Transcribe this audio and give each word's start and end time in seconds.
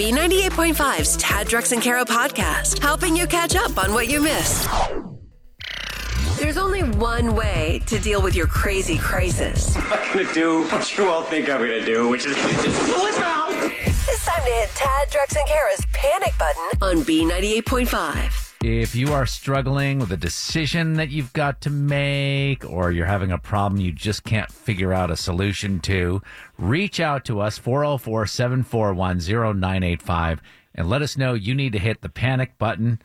B98.5's 0.00 1.18
Tad 1.18 1.46
Drex 1.46 1.72
and 1.72 1.82
Kara 1.82 2.06
podcast, 2.06 2.78
helping 2.78 3.14
you 3.14 3.26
catch 3.26 3.54
up 3.54 3.76
on 3.76 3.92
what 3.92 4.08
you 4.08 4.22
missed. 4.22 4.66
There's 6.38 6.56
only 6.56 6.82
one 6.82 7.36
way 7.36 7.82
to 7.84 7.98
deal 7.98 8.22
with 8.22 8.34
your 8.34 8.46
crazy 8.46 8.96
crisis. 8.96 9.76
I'm 9.76 10.14
gonna 10.14 10.32
do 10.32 10.62
what 10.68 10.96
you 10.96 11.06
all 11.06 11.22
think 11.24 11.50
I'm 11.50 11.60
gonna 11.60 11.84
do, 11.84 12.08
which 12.08 12.24
is 12.24 12.34
just 12.34 12.90
pull 12.90 13.04
it 13.04 13.18
out. 13.18 13.50
It's 13.52 14.24
time 14.24 14.42
to 14.42 14.50
hit 14.50 14.70
Tad 14.70 15.10
Drex 15.10 15.38
and 15.38 15.46
Kara's 15.46 15.84
panic 15.92 16.32
button 16.38 16.64
on 16.80 17.04
B98.5. 17.04 18.39
If 18.62 18.94
you 18.94 19.14
are 19.14 19.24
struggling 19.24 20.00
with 20.00 20.12
a 20.12 20.18
decision 20.18 20.92
that 20.94 21.08
you've 21.08 21.32
got 21.32 21.62
to 21.62 21.70
make, 21.70 22.62
or 22.62 22.92
you're 22.92 23.06
having 23.06 23.32
a 23.32 23.38
problem 23.38 23.80
you 23.80 23.90
just 23.90 24.22
can't 24.22 24.52
figure 24.52 24.92
out 24.92 25.10
a 25.10 25.16
solution 25.16 25.80
to, 25.80 26.20
reach 26.58 27.00
out 27.00 27.24
to 27.24 27.40
us 27.40 27.56
404 27.56 28.26
741 28.26 29.18
0985 29.18 30.42
and 30.74 30.90
let 30.90 31.00
us 31.00 31.16
know 31.16 31.32
you 31.32 31.54
need 31.54 31.72
to 31.72 31.78
hit 31.78 32.02
the 32.02 32.10
panic 32.10 32.58
button. 32.58 33.00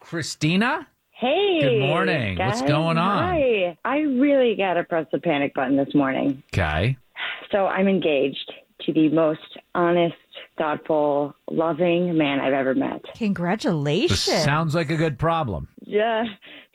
Christina? 0.00 0.88
Hey. 1.10 1.58
Good 1.60 1.80
morning. 1.80 2.38
What's 2.38 2.62
going 2.62 2.96
on? 2.96 3.24
Hi. 3.24 3.76
I 3.84 3.98
really 3.98 4.56
got 4.56 4.74
to 4.74 4.84
press 4.84 5.06
the 5.12 5.18
panic 5.18 5.52
button 5.52 5.76
this 5.76 5.94
morning. 5.94 6.42
Okay. 6.54 6.96
So 7.52 7.66
I'm 7.66 7.88
engaged 7.88 8.50
to 8.86 8.92
the 8.94 9.10
most 9.10 9.58
honest, 9.74 10.16
thoughtful, 10.56 11.34
loving 11.50 12.16
man 12.16 12.40
I've 12.40 12.52
ever 12.52 12.74
met. 12.74 13.02
This 13.02 13.18
Congratulations. 13.18 14.44
sounds 14.44 14.74
like 14.74 14.90
a 14.90 14.96
good 14.96 15.18
problem. 15.18 15.68
Yeah. 15.80 16.24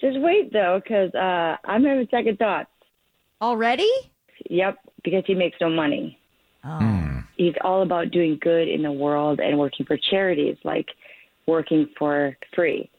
Just 0.02 0.19
wait 0.19 0.52
though, 0.53 0.81
because 0.83 1.13
uh, 1.13 1.57
I'm 1.65 1.83
having 1.83 2.07
second 2.11 2.38
thoughts. 2.39 2.69
Already? 3.41 3.89
Yep. 4.49 4.77
Because 5.03 5.23
he 5.25 5.35
makes 5.35 5.57
no 5.61 5.69
money. 5.69 6.19
Oh. 6.63 7.23
He's 7.38 7.53
all 7.61 7.81
about 7.83 8.11
doing 8.11 8.38
good 8.41 8.67
in 8.67 8.83
the 8.83 8.91
world 8.91 9.39
and 9.39 9.57
working 9.57 9.85
for 9.85 9.97
charities, 9.97 10.57
like 10.63 10.88
working 11.47 11.88
for 11.97 12.35
free. 12.53 12.89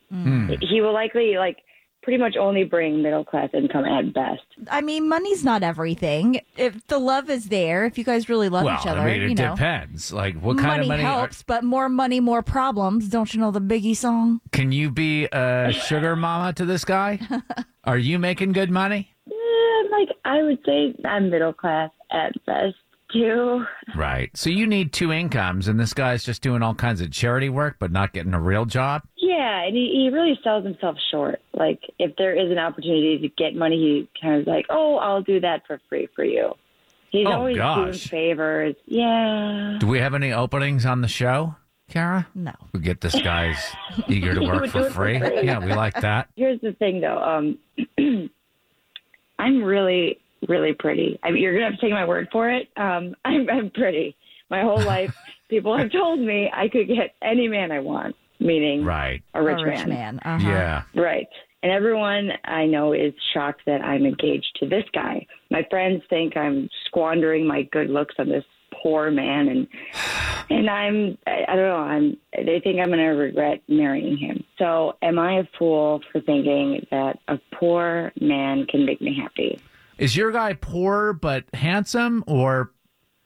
He 0.60 0.80
will 0.80 0.92
likely 0.92 1.36
like 1.36 1.58
pretty 2.02 2.18
much 2.18 2.36
only 2.36 2.64
bring 2.64 3.02
middle 3.02 3.24
class 3.24 3.50
income 3.52 3.84
at 3.84 4.12
best. 4.14 4.42
I 4.70 4.80
mean, 4.80 5.08
money's 5.08 5.44
not 5.44 5.62
everything. 5.62 6.40
If 6.56 6.86
the 6.86 6.98
love 6.98 7.28
is 7.30 7.48
there, 7.48 7.84
if 7.84 7.98
you 7.98 8.04
guys 8.04 8.28
really 8.28 8.48
love 8.48 8.64
well, 8.64 8.78
each 8.80 8.86
other, 8.86 9.00
I 9.00 9.12
mean, 9.12 9.22
it 9.22 9.28
you 9.30 9.34
know. 9.34 9.54
depends. 9.54 10.12
Like, 10.12 10.36
what 10.40 10.56
kind 10.58 10.68
money 10.68 10.82
of 10.82 10.88
money? 10.88 11.02
are- 11.04 11.18
helps, 11.20 11.42
but 11.42 11.62
more 11.64 11.88
money, 11.88 12.20
more 12.20 12.42
problems. 12.42 13.08
Don't 13.08 13.32
you 13.34 13.40
know 13.40 13.50
the 13.50 13.60
Biggie 13.60 13.96
song? 13.96 14.40
can 14.52 14.72
you 14.72 14.90
be 14.90 15.26
a 15.26 15.72
sugar 15.72 16.16
mama 16.16 16.52
to 16.54 16.64
this 16.64 16.84
guy? 16.84 17.18
Are 17.84 17.98
you 17.98 18.18
making 18.18 18.52
good 18.52 18.70
money? 18.70 19.14
Eh, 19.26 19.32
like 19.90 20.08
I 20.24 20.42
would 20.42 20.58
say 20.66 20.94
I'm 21.04 21.30
middle 21.30 21.52
class 21.52 21.90
at 22.12 22.32
best 22.46 22.74
too. 23.12 23.64
Right. 23.94 24.30
So 24.36 24.50
you 24.50 24.66
need 24.66 24.92
two 24.92 25.12
incomes, 25.12 25.68
and 25.68 25.78
this 25.78 25.92
guy's 25.94 26.24
just 26.24 26.42
doing 26.42 26.62
all 26.62 26.74
kinds 26.74 27.00
of 27.00 27.10
charity 27.10 27.48
work, 27.48 27.76
but 27.78 27.90
not 27.92 28.12
getting 28.12 28.34
a 28.34 28.40
real 28.40 28.64
job. 28.64 29.02
Yeah, 29.16 29.62
and 29.62 29.76
he, 29.76 29.90
he 30.04 30.10
really 30.12 30.38
sells 30.42 30.64
himself 30.64 30.96
short. 31.10 31.40
Like 31.54 31.80
if 31.98 32.16
there 32.16 32.34
is 32.34 32.50
an 32.50 32.58
opportunity 32.58 33.18
to 33.18 33.28
get 33.28 33.54
money, 33.54 33.76
he 33.76 34.08
kind 34.20 34.40
of 34.40 34.46
like, 34.46 34.66
"Oh, 34.70 34.96
I'll 34.96 35.22
do 35.22 35.40
that 35.40 35.66
for 35.66 35.80
free 35.88 36.08
for 36.16 36.24
you." 36.24 36.54
He's 37.10 37.26
Oh, 37.26 37.32
always 37.32 37.56
doing 37.56 37.92
favors. 37.92 38.76
Yeah. 38.86 39.76
Do 39.80 39.86
we 39.88 39.98
have 39.98 40.14
any 40.14 40.32
openings 40.32 40.86
on 40.86 41.00
the 41.00 41.08
show, 41.08 41.56
Kara? 41.88 42.28
No. 42.36 42.52
We 42.72 42.80
get 42.80 43.00
this 43.00 43.20
guy's 43.20 43.56
eager 44.08 44.34
to 44.34 44.40
work 44.40 44.66
for 44.70 44.78
do 44.80 44.84
it 44.84 44.88
for 44.88 44.90
free. 44.92 45.18
free. 45.18 45.42
Yeah, 45.42 45.58
we 45.58 45.72
like 45.74 46.00
that. 46.02 46.28
Here's 46.36 46.60
the 46.60 46.72
thing, 46.72 47.00
though. 47.00 47.18
Um, 47.18 47.58
I'm 49.38 49.62
really, 49.64 50.18
really 50.48 50.72
pretty. 50.72 51.18
I 51.22 51.30
mean, 51.30 51.42
you're 51.42 51.52
gonna 51.54 51.66
have 51.70 51.74
to 51.74 51.80
take 51.80 51.92
my 51.92 52.06
word 52.06 52.28
for 52.32 52.50
it. 52.50 52.68
Um, 52.76 53.14
I'm, 53.24 53.48
I'm 53.50 53.70
pretty. 53.70 54.16
My 54.50 54.62
whole 54.62 54.80
life, 54.82 55.16
people 55.48 55.76
have 55.76 55.92
told 55.92 56.18
me 56.20 56.50
I 56.52 56.68
could 56.68 56.88
get 56.88 57.14
any 57.22 57.48
man 57.48 57.70
I 57.72 57.80
want, 57.80 58.16
meaning 58.40 58.84
Right. 58.84 59.22
a 59.34 59.42
rich, 59.42 59.60
a 59.60 59.64
rich 59.64 59.86
man. 59.86 60.18
Uh-huh. 60.24 60.48
Yeah. 60.48 60.82
Right. 60.94 61.28
And 61.62 61.70
everyone 61.70 62.30
I 62.44 62.64
know 62.66 62.92
is 62.94 63.12
shocked 63.34 63.62
that 63.66 63.82
I'm 63.82 64.06
engaged 64.06 64.56
to 64.60 64.66
this 64.68 64.84
guy. 64.94 65.26
My 65.50 65.66
friends 65.68 66.02
think 66.08 66.36
I'm 66.36 66.70
squandering 66.86 67.46
my 67.46 67.62
good 67.64 67.90
looks 67.90 68.14
on 68.18 68.28
this 68.30 68.44
poor 68.82 69.10
man 69.10 69.48
and 69.48 69.68
and 70.50 70.70
I'm 70.70 71.18
I, 71.26 71.44
I 71.48 71.56
don't 71.56 71.66
know, 71.68 71.76
I'm 71.76 72.16
they 72.34 72.60
think 72.64 72.80
I'm 72.80 72.86
going 72.88 72.98
to 72.98 73.08
regret 73.08 73.62
marrying 73.68 74.16
him. 74.16 74.42
So, 74.58 74.96
am 75.02 75.18
I 75.18 75.40
a 75.40 75.44
fool 75.58 76.00
for 76.10 76.20
thinking 76.20 76.86
that 76.90 77.18
a 77.28 77.38
poor 77.52 78.10
man 78.20 78.66
can 78.66 78.84
make 78.86 79.00
me 79.00 79.14
happy? 79.20 79.60
Is 80.00 80.16
your 80.16 80.32
guy 80.32 80.54
poor 80.54 81.12
but 81.12 81.44
handsome 81.52 82.24
or 82.26 82.72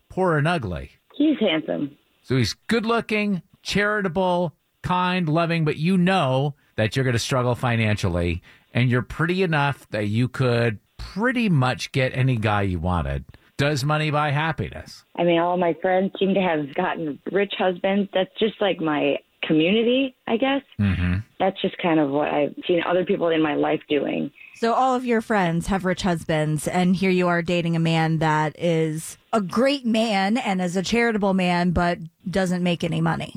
poor 0.09 0.37
and 0.37 0.49
ugly? 0.49 0.91
He's 1.15 1.39
handsome. 1.39 1.97
So 2.25 2.37
he's 2.37 2.55
good 2.67 2.85
looking, 2.85 3.43
charitable, 3.63 4.57
kind, 4.83 5.29
loving, 5.29 5.65
but 5.65 5.77
you 5.77 5.97
know 5.97 6.57
that 6.75 6.97
you're 6.97 7.05
going 7.05 7.13
to 7.13 7.21
struggle 7.21 7.55
financially 7.55 8.43
and 8.73 8.91
you're 8.91 9.03
pretty 9.03 9.45
enough 9.45 9.89
that 9.91 10.09
you 10.09 10.27
could 10.27 10.81
pretty 10.97 11.49
much 11.49 11.93
get 11.93 12.11
any 12.17 12.37
guy 12.37 12.63
you 12.63 12.81
wanted. 12.81 13.25
Does 13.57 13.85
money 13.85 14.11
buy 14.11 14.33
happiness? 14.33 15.05
I 15.15 15.23
mean, 15.23 15.39
all 15.39 15.57
my 15.57 15.77
friends 15.81 16.11
seem 16.19 16.35
to 16.35 16.41
have 16.41 16.75
gotten 16.75 17.21
rich 17.31 17.53
husbands. 17.57 18.11
That's 18.13 18.37
just 18.41 18.61
like 18.61 18.81
my 18.81 19.19
community, 19.47 20.17
I 20.27 20.37
guess. 20.37 20.63
Mm-hmm. 20.79 21.19
That's 21.39 21.61
just 21.63 21.77
kind 21.79 22.01
of 22.01 22.11
what 22.11 22.29
I've 22.29 22.55
seen 22.67 22.83
other 22.87 23.05
people 23.05 23.29
in 23.29 23.43
my 23.43 23.55
life 23.55 23.81
doing. 23.89 24.31
So 24.57 24.73
all 24.73 24.95
of 24.95 25.05
your 25.05 25.21
friends 25.21 25.67
have 25.67 25.85
rich 25.85 26.03
husbands, 26.03 26.69
and 26.69 26.97
here 26.97 27.11
you 27.11 27.29
are 27.29 27.43
dating 27.43 27.77
a 27.77 27.81
man 27.81 28.19
that 28.19 28.59
is 28.59 29.19
a 29.33 29.41
great 29.41 29.85
man 29.85 30.37
and 30.37 30.63
is 30.63 30.77
a 30.77 30.83
charitable 30.83 31.35
man, 31.35 31.73
but 31.73 31.99
doesn't 32.31 32.63
make 32.63 32.85
any 32.85 33.01
money. 33.01 33.35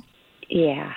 Yeah, 0.50 0.94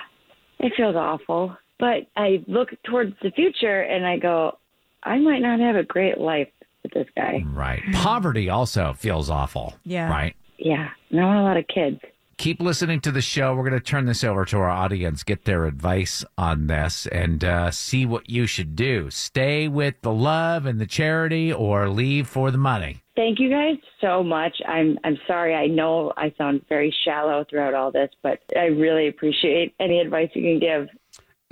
it 0.59 0.73
feels 0.77 0.95
awful. 0.95 1.57
But 1.79 2.07
I 2.15 2.43
look 2.47 2.69
towards 2.83 3.15
the 3.23 3.31
future 3.31 3.81
and 3.81 4.05
I 4.05 4.17
go, 4.17 4.57
I 5.03 5.17
might 5.17 5.39
not 5.39 5.59
have 5.59 5.75
a 5.75 5.83
great 5.83 6.19
life 6.19 6.49
with 6.83 6.93
this 6.93 7.07
guy. 7.15 7.43
Right. 7.45 7.81
Poverty 7.93 8.49
also 8.49 8.93
feels 8.93 9.29
awful. 9.29 9.73
Yeah. 9.83 10.09
Right. 10.09 10.35
Yeah, 10.59 10.89
and 11.09 11.19
I 11.19 11.25
want 11.25 11.39
a 11.39 11.43
lot 11.43 11.57
of 11.57 11.67
kids. 11.67 11.99
Keep 12.41 12.59
listening 12.59 12.99
to 12.99 13.11
the 13.11 13.21
show. 13.21 13.53
We're 13.53 13.69
going 13.69 13.79
to 13.79 13.85
turn 13.85 14.05
this 14.05 14.23
over 14.23 14.45
to 14.45 14.57
our 14.57 14.69
audience, 14.69 15.21
get 15.21 15.45
their 15.45 15.65
advice 15.65 16.25
on 16.39 16.65
this, 16.65 17.05
and 17.05 17.43
uh, 17.43 17.69
see 17.69 18.03
what 18.07 18.31
you 18.31 18.47
should 18.47 18.75
do. 18.75 19.11
Stay 19.11 19.67
with 19.67 20.01
the 20.01 20.11
love 20.11 20.65
and 20.65 20.81
the 20.81 20.87
charity, 20.87 21.53
or 21.53 21.87
leave 21.87 22.27
for 22.27 22.49
the 22.49 22.57
money. 22.57 23.03
Thank 23.15 23.39
you 23.39 23.51
guys 23.51 23.75
so 23.99 24.23
much. 24.23 24.57
I'm 24.67 24.97
I'm 25.03 25.19
sorry. 25.27 25.53
I 25.53 25.67
know 25.67 26.13
I 26.17 26.33
sound 26.35 26.65
very 26.67 26.93
shallow 27.05 27.45
throughout 27.47 27.75
all 27.75 27.91
this, 27.91 28.09
but 28.23 28.39
I 28.57 28.65
really 28.65 29.07
appreciate 29.07 29.75
any 29.79 29.99
advice 29.99 30.29
you 30.33 30.41
can 30.41 30.59
give. 30.59 30.87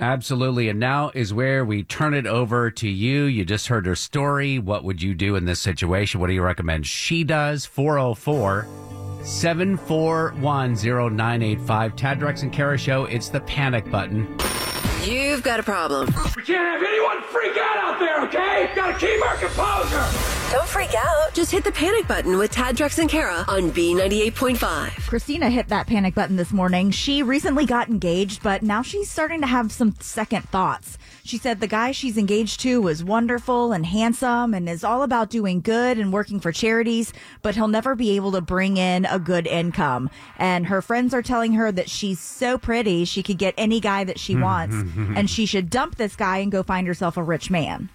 Absolutely. 0.00 0.68
And 0.70 0.80
now 0.80 1.12
is 1.14 1.32
where 1.32 1.64
we 1.64 1.84
turn 1.84 2.14
it 2.14 2.26
over 2.26 2.70
to 2.70 2.88
you. 2.88 3.24
You 3.24 3.44
just 3.44 3.68
heard 3.68 3.86
her 3.86 3.94
story. 3.94 4.58
What 4.58 4.82
would 4.82 5.02
you 5.02 5.14
do 5.14 5.36
in 5.36 5.44
this 5.44 5.60
situation? 5.60 6.20
What 6.20 6.28
do 6.28 6.32
you 6.32 6.42
recommend 6.42 6.86
she 6.86 7.22
does? 7.22 7.66
404 7.66 8.66
741 9.22 10.74
0985. 10.74 11.96
Tad 11.96 12.20
Drex 12.20 12.42
and 12.42 12.52
Kara 12.52 12.78
Show. 12.78 13.04
It's 13.04 13.28
the 13.28 13.40
panic 13.40 13.90
button. 13.90 14.36
You've 15.04 15.42
got 15.42 15.60
a 15.60 15.62
problem. 15.62 16.08
We 16.36 16.42
can't 16.42 16.66
have 16.66 16.82
anyone 16.82 17.22
freak 17.22 17.56
out 17.56 17.76
out 17.78 17.98
there, 17.98 18.22
okay? 18.24 18.70
Gotta 18.74 18.98
keep 18.98 19.24
our 19.24 19.36
composure. 19.36 20.39
Don't 20.50 20.66
freak 20.66 20.92
out. 20.96 21.32
Just 21.32 21.52
hit 21.52 21.62
the 21.62 21.70
panic 21.70 22.08
button 22.08 22.36
with 22.36 22.50
Tad 22.50 22.76
Drex 22.76 22.98
and 22.98 23.08
Kara 23.08 23.44
on 23.46 23.70
B98.5. 23.70 25.06
Christina 25.06 25.48
hit 25.48 25.68
that 25.68 25.86
panic 25.86 26.12
button 26.12 26.34
this 26.34 26.50
morning. 26.52 26.90
She 26.90 27.22
recently 27.22 27.66
got 27.66 27.88
engaged, 27.88 28.42
but 28.42 28.60
now 28.60 28.82
she's 28.82 29.08
starting 29.08 29.40
to 29.42 29.46
have 29.46 29.70
some 29.70 29.94
second 30.00 30.48
thoughts. 30.48 30.98
She 31.22 31.38
said 31.38 31.60
the 31.60 31.68
guy 31.68 31.92
she's 31.92 32.18
engaged 32.18 32.58
to 32.60 32.82
was 32.82 33.04
wonderful 33.04 33.72
and 33.72 33.86
handsome 33.86 34.52
and 34.52 34.68
is 34.68 34.82
all 34.82 35.04
about 35.04 35.30
doing 35.30 35.60
good 35.60 35.98
and 35.98 36.12
working 36.12 36.40
for 36.40 36.50
charities, 36.50 37.12
but 37.42 37.54
he'll 37.54 37.68
never 37.68 37.94
be 37.94 38.16
able 38.16 38.32
to 38.32 38.40
bring 38.40 38.76
in 38.76 39.04
a 39.04 39.20
good 39.20 39.46
income. 39.46 40.10
And 40.36 40.66
her 40.66 40.82
friends 40.82 41.14
are 41.14 41.22
telling 41.22 41.52
her 41.52 41.70
that 41.70 41.88
she's 41.88 42.18
so 42.18 42.58
pretty, 42.58 43.04
she 43.04 43.22
could 43.22 43.38
get 43.38 43.54
any 43.56 43.78
guy 43.78 44.02
that 44.02 44.18
she 44.18 44.34
wants, 44.40 44.74
and 44.74 45.30
she 45.30 45.46
should 45.46 45.70
dump 45.70 45.94
this 45.94 46.16
guy 46.16 46.38
and 46.38 46.50
go 46.50 46.64
find 46.64 46.88
herself 46.88 47.16
a 47.16 47.22
rich 47.22 47.52
man. 47.52 47.88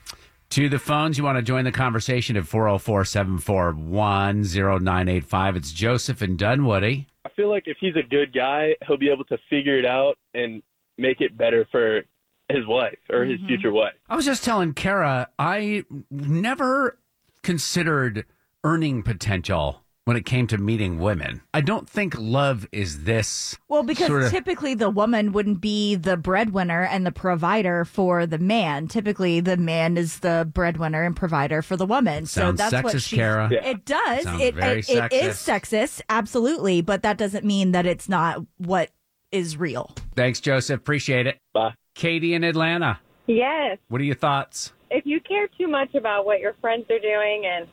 To 0.56 0.70
the 0.70 0.80
phones, 0.80 1.18
you 1.18 1.26
want 1.26 1.38
to 1.38 1.42
join 1.42 1.66
the 1.66 1.72
conversation 1.74 2.38
at 2.38 2.48
404 2.48 3.04
741 3.04 4.44
0985. 4.44 5.58
It's 5.58 5.74
Joseph 5.74 6.22
and 6.22 6.40
Dunwoody. 6.40 7.08
I 7.26 7.30
feel 7.36 7.50
like 7.50 7.64
if 7.66 7.76
he's 7.82 7.98
a 7.98 8.08
good 8.08 8.34
guy, 8.34 8.74
he'll 8.88 8.96
be 8.96 9.10
able 9.10 9.26
to 9.26 9.38
figure 9.50 9.78
it 9.78 9.86
out 9.86 10.18
and 10.34 10.64
make 10.98 11.20
it 11.20 11.38
better 11.38 11.68
for 11.74 12.04
his 12.48 12.66
wife 12.66 12.98
or 13.10 13.26
his 13.26 13.38
mm-hmm. 13.40 13.48
future 13.48 13.74
wife. 13.74 13.96
I 14.08 14.16
was 14.16 14.24
just 14.24 14.46
telling 14.46 14.74
Kara, 14.74 15.28
I 15.38 15.84
never 16.10 17.00
considered 17.44 18.26
earning 18.64 19.04
potential 19.04 19.84
when 20.06 20.16
it 20.16 20.24
came 20.26 20.46
to 20.46 20.58
meeting 20.60 21.00
women. 21.00 21.42
I 21.54 21.62
don't 21.62 21.90
think 21.90 22.16
love 22.18 22.68
is 22.72 23.04
this. 23.06 23.58
Well, 23.68 23.82
because 23.82 24.06
sort 24.08 24.24
of- 24.24 24.32
typically 24.32 24.76
the 24.76 24.90
woman 24.92 25.32
wouldn't 25.32 25.62
be 25.62 25.96
the 25.96 26.16
breadwinner 26.16 26.84
and 26.84 27.06
the 27.06 27.12
provider 27.12 27.84
for 27.86 28.28
the 28.28 28.38
man. 28.38 28.88
Typically, 28.88 29.40
the 29.40 29.58
man 29.58 29.98
is 29.98 30.20
the 30.20 30.48
breadwinner 30.54 31.04
and 31.04 31.16
provider 31.16 31.64
for 31.64 31.76
the 31.76 31.88
woman. 31.88 32.28
so 32.28 32.42
Sounds 32.42 32.58
that's 32.60 32.84
what 32.84 32.94
sexist, 32.96 33.08
she. 33.08 33.16
Kara. 33.16 33.50
Yeah. 33.52 33.66
It 33.66 33.84
does. 33.86 34.24
Sounds 34.24 34.42
It, 34.42 34.54
very 34.56 34.80
it, 34.82 34.90
it 34.90 35.14
is 35.14 35.36
sexist, 35.38 36.02
absolutely. 36.08 36.82
But 36.82 37.02
that 37.02 37.18
doesn't 37.18 37.44
mean 37.44 37.72
that 37.72 37.88
it's 37.88 38.08
not 38.08 38.46
what 38.58 38.92
is 39.32 39.58
real. 39.58 39.96
Thanks, 40.16 40.40
Joseph. 40.40 40.80
Appreciate 40.80 41.26
it. 41.26 41.40
Bye. 41.52 41.74
Katie 41.96 42.36
in 42.36 42.44
Atlanta. 42.44 43.00
Yes. 43.26 43.80
What 43.88 44.02
are 44.02 44.04
your 44.04 44.14
thoughts? 44.16 44.72
If 44.92 45.08
you 45.08 45.20
care 45.20 45.48
too 45.58 45.68
much 45.68 45.96
about 45.96 46.28
what 46.28 46.40
your 46.42 46.54
friends 46.62 46.86
are 46.92 47.00
doing 47.00 47.44
and 47.48 47.68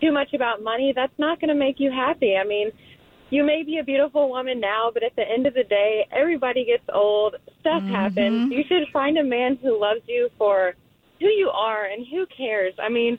too 0.00 0.12
much 0.12 0.32
about 0.34 0.62
money, 0.62 0.92
that's 0.94 1.12
not 1.18 1.40
going 1.40 1.48
to 1.48 1.54
make 1.54 1.76
you 1.78 1.90
happy. 1.90 2.36
I 2.36 2.44
mean, 2.44 2.70
you 3.30 3.44
may 3.44 3.62
be 3.62 3.78
a 3.78 3.84
beautiful 3.84 4.28
woman 4.28 4.60
now, 4.60 4.90
but 4.92 5.02
at 5.02 5.16
the 5.16 5.22
end 5.22 5.46
of 5.46 5.54
the 5.54 5.64
day, 5.64 6.06
everybody 6.12 6.64
gets 6.64 6.84
old. 6.92 7.36
Stuff 7.60 7.82
mm-hmm. 7.82 7.94
happens. 7.94 8.52
You 8.52 8.62
should 8.68 8.86
find 8.92 9.18
a 9.18 9.24
man 9.24 9.58
who 9.62 9.80
loves 9.80 10.02
you 10.06 10.28
for 10.38 10.74
who 11.20 11.26
you 11.26 11.48
are 11.48 11.86
and 11.86 12.06
who 12.10 12.26
cares. 12.36 12.74
I 12.82 12.88
mean, 12.88 13.18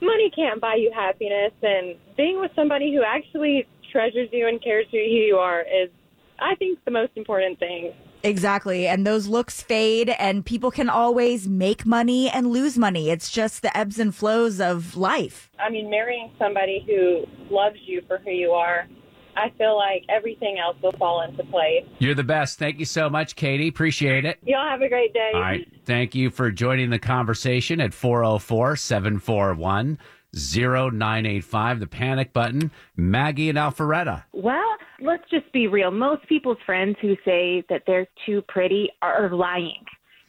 money 0.00 0.30
can't 0.34 0.60
buy 0.60 0.76
you 0.76 0.90
happiness, 0.94 1.52
and 1.62 1.96
being 2.16 2.40
with 2.40 2.52
somebody 2.54 2.94
who 2.94 3.02
actually 3.02 3.66
treasures 3.92 4.28
you 4.32 4.46
and 4.46 4.62
cares 4.62 4.86
for 4.90 4.96
who 4.96 5.02
you 5.02 5.36
are 5.36 5.60
is, 5.62 5.90
I 6.38 6.54
think, 6.54 6.78
the 6.84 6.90
most 6.90 7.12
important 7.16 7.58
thing. 7.58 7.92
Exactly. 8.22 8.86
And 8.86 9.06
those 9.06 9.26
looks 9.26 9.62
fade, 9.62 10.10
and 10.10 10.44
people 10.44 10.70
can 10.70 10.88
always 10.88 11.48
make 11.48 11.86
money 11.86 12.28
and 12.28 12.48
lose 12.48 12.76
money. 12.78 13.10
It's 13.10 13.30
just 13.30 13.62
the 13.62 13.76
ebbs 13.76 13.98
and 13.98 14.14
flows 14.14 14.60
of 14.60 14.96
life. 14.96 15.50
I 15.58 15.70
mean, 15.70 15.90
marrying 15.90 16.30
somebody 16.38 16.84
who 16.86 17.24
loves 17.54 17.76
you 17.84 18.02
for 18.06 18.18
who 18.18 18.30
you 18.30 18.50
are, 18.50 18.86
I 19.36 19.50
feel 19.56 19.76
like 19.76 20.04
everything 20.08 20.58
else 20.58 20.76
will 20.82 20.92
fall 20.92 21.22
into 21.22 21.44
place. 21.44 21.84
You're 21.98 22.14
the 22.14 22.24
best. 22.24 22.58
Thank 22.58 22.78
you 22.78 22.84
so 22.84 23.08
much, 23.08 23.36
Katie. 23.36 23.68
Appreciate 23.68 24.24
it. 24.24 24.38
Y'all 24.44 24.68
have 24.68 24.82
a 24.82 24.88
great 24.88 25.14
day. 25.14 25.30
All 25.34 25.40
right. 25.40 25.66
Thank 25.84 26.14
you 26.14 26.30
for 26.30 26.50
joining 26.50 26.90
the 26.90 26.98
conversation 26.98 27.80
at 27.80 27.94
404 27.94 28.76
741 28.76 29.98
0985, 30.32 31.80
the 31.80 31.86
panic 31.86 32.32
button. 32.32 32.70
Maggie 32.96 33.48
and 33.48 33.58
Alpharetta. 33.58 34.24
Well, 34.32 34.76
let's 35.00 35.28
just 35.30 35.50
be 35.52 35.66
real. 35.66 35.90
Most 35.90 36.26
people's 36.28 36.58
friends 36.64 36.96
who 37.00 37.16
say 37.24 37.64
that 37.68 37.82
they're 37.86 38.06
too 38.26 38.42
pretty 38.48 38.90
are 39.02 39.30
lying. 39.30 39.84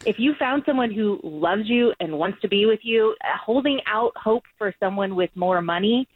If 0.05 0.15
you 0.17 0.33
found 0.39 0.63
someone 0.65 0.91
who 0.91 1.19
loves 1.23 1.63
you 1.65 1.93
and 1.99 2.17
wants 2.17 2.41
to 2.41 2.47
be 2.47 2.65
with 2.65 2.79
you, 2.81 3.15
uh, 3.23 3.37
holding 3.43 3.79
out 3.85 4.11
hope 4.15 4.43
for 4.57 4.73
someone 4.79 5.15
with 5.15 5.29
more 5.35 5.61
money 5.61 6.07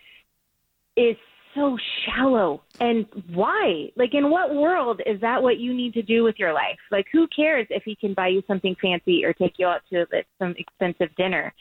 is 0.98 1.16
so 1.54 1.78
shallow. 2.06 2.64
And 2.80 3.06
why? 3.34 3.92
Like, 3.96 4.14
in 4.14 4.30
what 4.30 4.56
world 4.56 5.02
is 5.06 5.22
that 5.22 5.42
what 5.42 5.58
you 5.60 5.74
need 5.74 5.94
to 5.94 6.02
do 6.02 6.24
with 6.24 6.36
your 6.38 6.54
life? 6.54 6.80
Like, 6.92 7.06
who 7.12 7.28
cares 7.28 7.68
if 7.70 7.84
he 7.84 7.96
can 7.96 8.14
buy 8.14 8.30
you 8.30 8.42
something 8.48 8.76
fancy 8.82 9.24
or 9.24 9.34
take 9.34 9.54
you 9.58 9.68
out 9.68 9.82
to 9.92 10.06
some 10.40 10.56
expensive 10.58 11.16
dinner? 11.16 11.54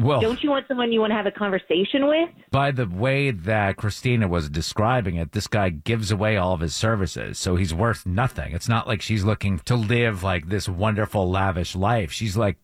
Well, 0.00 0.20
Don't 0.20 0.42
you 0.42 0.50
want 0.50 0.66
someone 0.68 0.92
you 0.92 1.00
want 1.00 1.10
to 1.10 1.16
have 1.16 1.26
a 1.26 1.30
conversation 1.30 2.06
with? 2.06 2.28
by 2.50 2.70
the 2.70 2.86
way 2.86 3.30
that 3.30 3.76
Christina 3.76 4.26
was 4.28 4.48
describing 4.48 5.16
it, 5.16 5.32
this 5.32 5.46
guy 5.46 5.68
gives 5.70 6.10
away 6.10 6.36
all 6.36 6.54
of 6.54 6.60
his 6.60 6.74
services, 6.74 7.38
so 7.38 7.56
he's 7.56 7.72
worth 7.74 8.06
nothing. 8.06 8.52
It's 8.52 8.68
not 8.68 8.86
like 8.88 9.02
she's 9.02 9.24
looking 9.24 9.58
to 9.60 9.76
live 9.76 10.22
like 10.22 10.48
this 10.48 10.68
wonderful, 10.68 11.28
lavish 11.30 11.74
life. 11.76 12.10
She's 12.12 12.36
like 12.36 12.56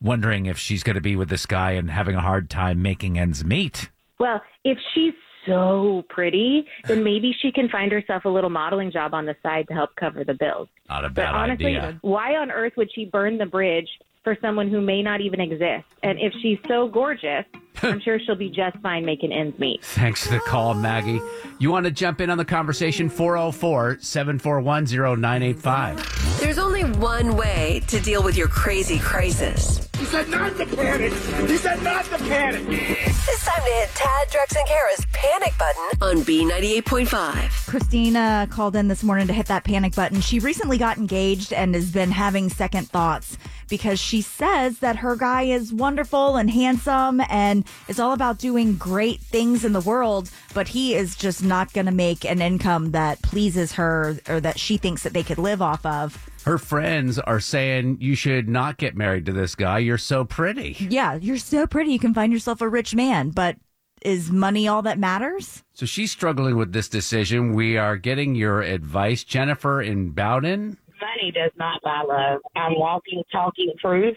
wondering 0.00 0.46
if 0.46 0.58
she's 0.58 0.82
going 0.82 0.94
to 0.94 1.00
be 1.00 1.16
with 1.16 1.28
this 1.28 1.46
guy 1.46 1.72
and 1.72 1.90
having 1.90 2.14
a 2.14 2.20
hard 2.20 2.48
time 2.50 2.80
making 2.82 3.18
ends 3.18 3.44
meet. 3.44 3.90
Well, 4.18 4.40
if 4.64 4.78
she's 4.94 5.14
so 5.46 6.04
pretty, 6.08 6.64
then 6.86 7.04
maybe 7.04 7.34
she 7.42 7.52
can 7.52 7.68
find 7.68 7.92
herself 7.92 8.24
a 8.24 8.28
little 8.28 8.48
modeling 8.50 8.90
job 8.90 9.12
on 9.12 9.26
the 9.26 9.36
side 9.42 9.66
to 9.68 9.74
help 9.74 9.90
cover 9.96 10.24
the 10.24 10.34
bills. 10.34 10.68
Not 10.88 11.04
a 11.04 11.08
But 11.08 11.14
bad 11.16 11.34
honestly, 11.34 11.76
idea. 11.76 11.98
why 12.02 12.36
on 12.36 12.50
earth 12.50 12.72
would 12.76 12.90
she 12.94 13.04
burn 13.06 13.36
the 13.38 13.44
bridge 13.46 13.88
for 14.24 14.36
someone 14.40 14.68
who 14.68 14.80
may 14.80 15.02
not 15.02 15.20
even 15.20 15.40
exist? 15.40 15.84
And 16.02 16.18
if 16.18 16.32
she's 16.42 16.58
so 16.66 16.88
gorgeous, 16.88 17.44
I'm 17.82 18.00
sure 18.00 18.18
she'll 18.18 18.34
be 18.34 18.48
just 18.48 18.78
fine 18.78 19.04
making 19.04 19.32
ends 19.32 19.58
meet. 19.58 19.84
Thanks 19.84 20.26
for 20.26 20.32
the 20.32 20.40
call, 20.40 20.74
Maggie. 20.74 21.20
You 21.58 21.70
want 21.70 21.84
to 21.86 21.92
jump 21.92 22.20
in 22.20 22.30
on 22.30 22.38
the 22.38 22.44
conversation? 22.44 23.08
404 23.08 23.98
741 24.00 24.86
0985. 24.86 26.40
There's 26.40 26.58
only 26.58 26.82
one 26.82 27.36
way 27.36 27.82
to 27.88 28.00
deal 28.00 28.22
with 28.22 28.36
your 28.36 28.48
crazy 28.48 28.98
crisis. 28.98 29.88
He 29.98 30.06
said 30.06 30.28
not 30.28 30.56
to 30.56 30.66
panic. 30.66 31.12
He 31.48 31.56
said 31.56 31.82
not 31.82 32.04
to 32.06 32.18
panic. 32.18 33.13
It's 33.26 33.46
time 33.46 33.64
to 33.64 33.70
hit 33.70 33.88
Tad, 33.94 34.28
Drex, 34.28 34.54
and 34.54 34.68
Kara's 34.68 35.06
panic 35.12 35.56
button 35.56 35.82
on 36.02 36.24
B98.5. 36.24 37.66
Christina 37.66 38.46
called 38.50 38.76
in 38.76 38.88
this 38.88 39.02
morning 39.02 39.26
to 39.28 39.32
hit 39.32 39.46
that 39.46 39.64
panic 39.64 39.94
button. 39.94 40.20
She 40.20 40.40
recently 40.40 40.76
got 40.76 40.98
engaged 40.98 41.50
and 41.50 41.74
has 41.74 41.90
been 41.90 42.10
having 42.10 42.50
second 42.50 42.90
thoughts 42.90 43.38
because 43.70 43.98
she 43.98 44.20
says 44.20 44.80
that 44.80 44.96
her 44.96 45.16
guy 45.16 45.44
is 45.44 45.72
wonderful 45.72 46.36
and 46.36 46.50
handsome 46.50 47.22
and 47.30 47.64
is 47.88 47.98
all 47.98 48.12
about 48.12 48.38
doing 48.38 48.74
great 48.74 49.20
things 49.20 49.64
in 49.64 49.72
the 49.72 49.80
world, 49.80 50.30
but 50.52 50.68
he 50.68 50.94
is 50.94 51.16
just 51.16 51.42
not 51.42 51.72
going 51.72 51.86
to 51.86 51.92
make 51.92 52.26
an 52.26 52.42
income 52.42 52.90
that 52.90 53.22
pleases 53.22 53.72
her 53.72 54.18
or 54.28 54.38
that 54.40 54.58
she 54.58 54.76
thinks 54.76 55.02
that 55.02 55.14
they 55.14 55.22
could 55.22 55.38
live 55.38 55.62
off 55.62 55.84
of. 55.86 56.30
Her 56.44 56.58
friends 56.58 57.18
are 57.18 57.40
saying 57.40 57.98
you 58.00 58.14
should 58.14 58.48
not 58.48 58.76
get 58.76 58.94
married 58.94 59.24
to 59.26 59.32
this 59.32 59.54
guy. 59.54 59.78
You're 59.78 59.96
so 59.96 60.24
pretty. 60.26 60.76
Yeah, 60.90 61.14
you're 61.14 61.38
so 61.38 61.66
pretty. 61.66 61.92
You 61.92 61.98
can 61.98 62.12
find 62.12 62.32
yourself 62.32 62.60
a 62.60 62.68
rich 62.68 62.94
man, 62.94 63.30
but 63.30 63.56
is 64.02 64.30
money 64.30 64.68
all 64.68 64.82
that 64.82 64.98
matters? 64.98 65.64
So 65.72 65.86
she's 65.86 66.12
struggling 66.12 66.56
with 66.56 66.72
this 66.72 66.90
decision. 66.90 67.54
We 67.54 67.78
are 67.78 67.96
getting 67.96 68.34
your 68.34 68.60
advice. 68.60 69.24
Jennifer 69.24 69.80
in 69.80 70.10
Bowdon. 70.10 70.76
money 71.00 71.32
does 71.32 71.50
not 71.56 71.80
buy 71.82 72.02
love. 72.06 72.40
I'm 72.54 72.78
walking, 72.78 73.22
talking 73.32 73.72
proof. 73.82 74.14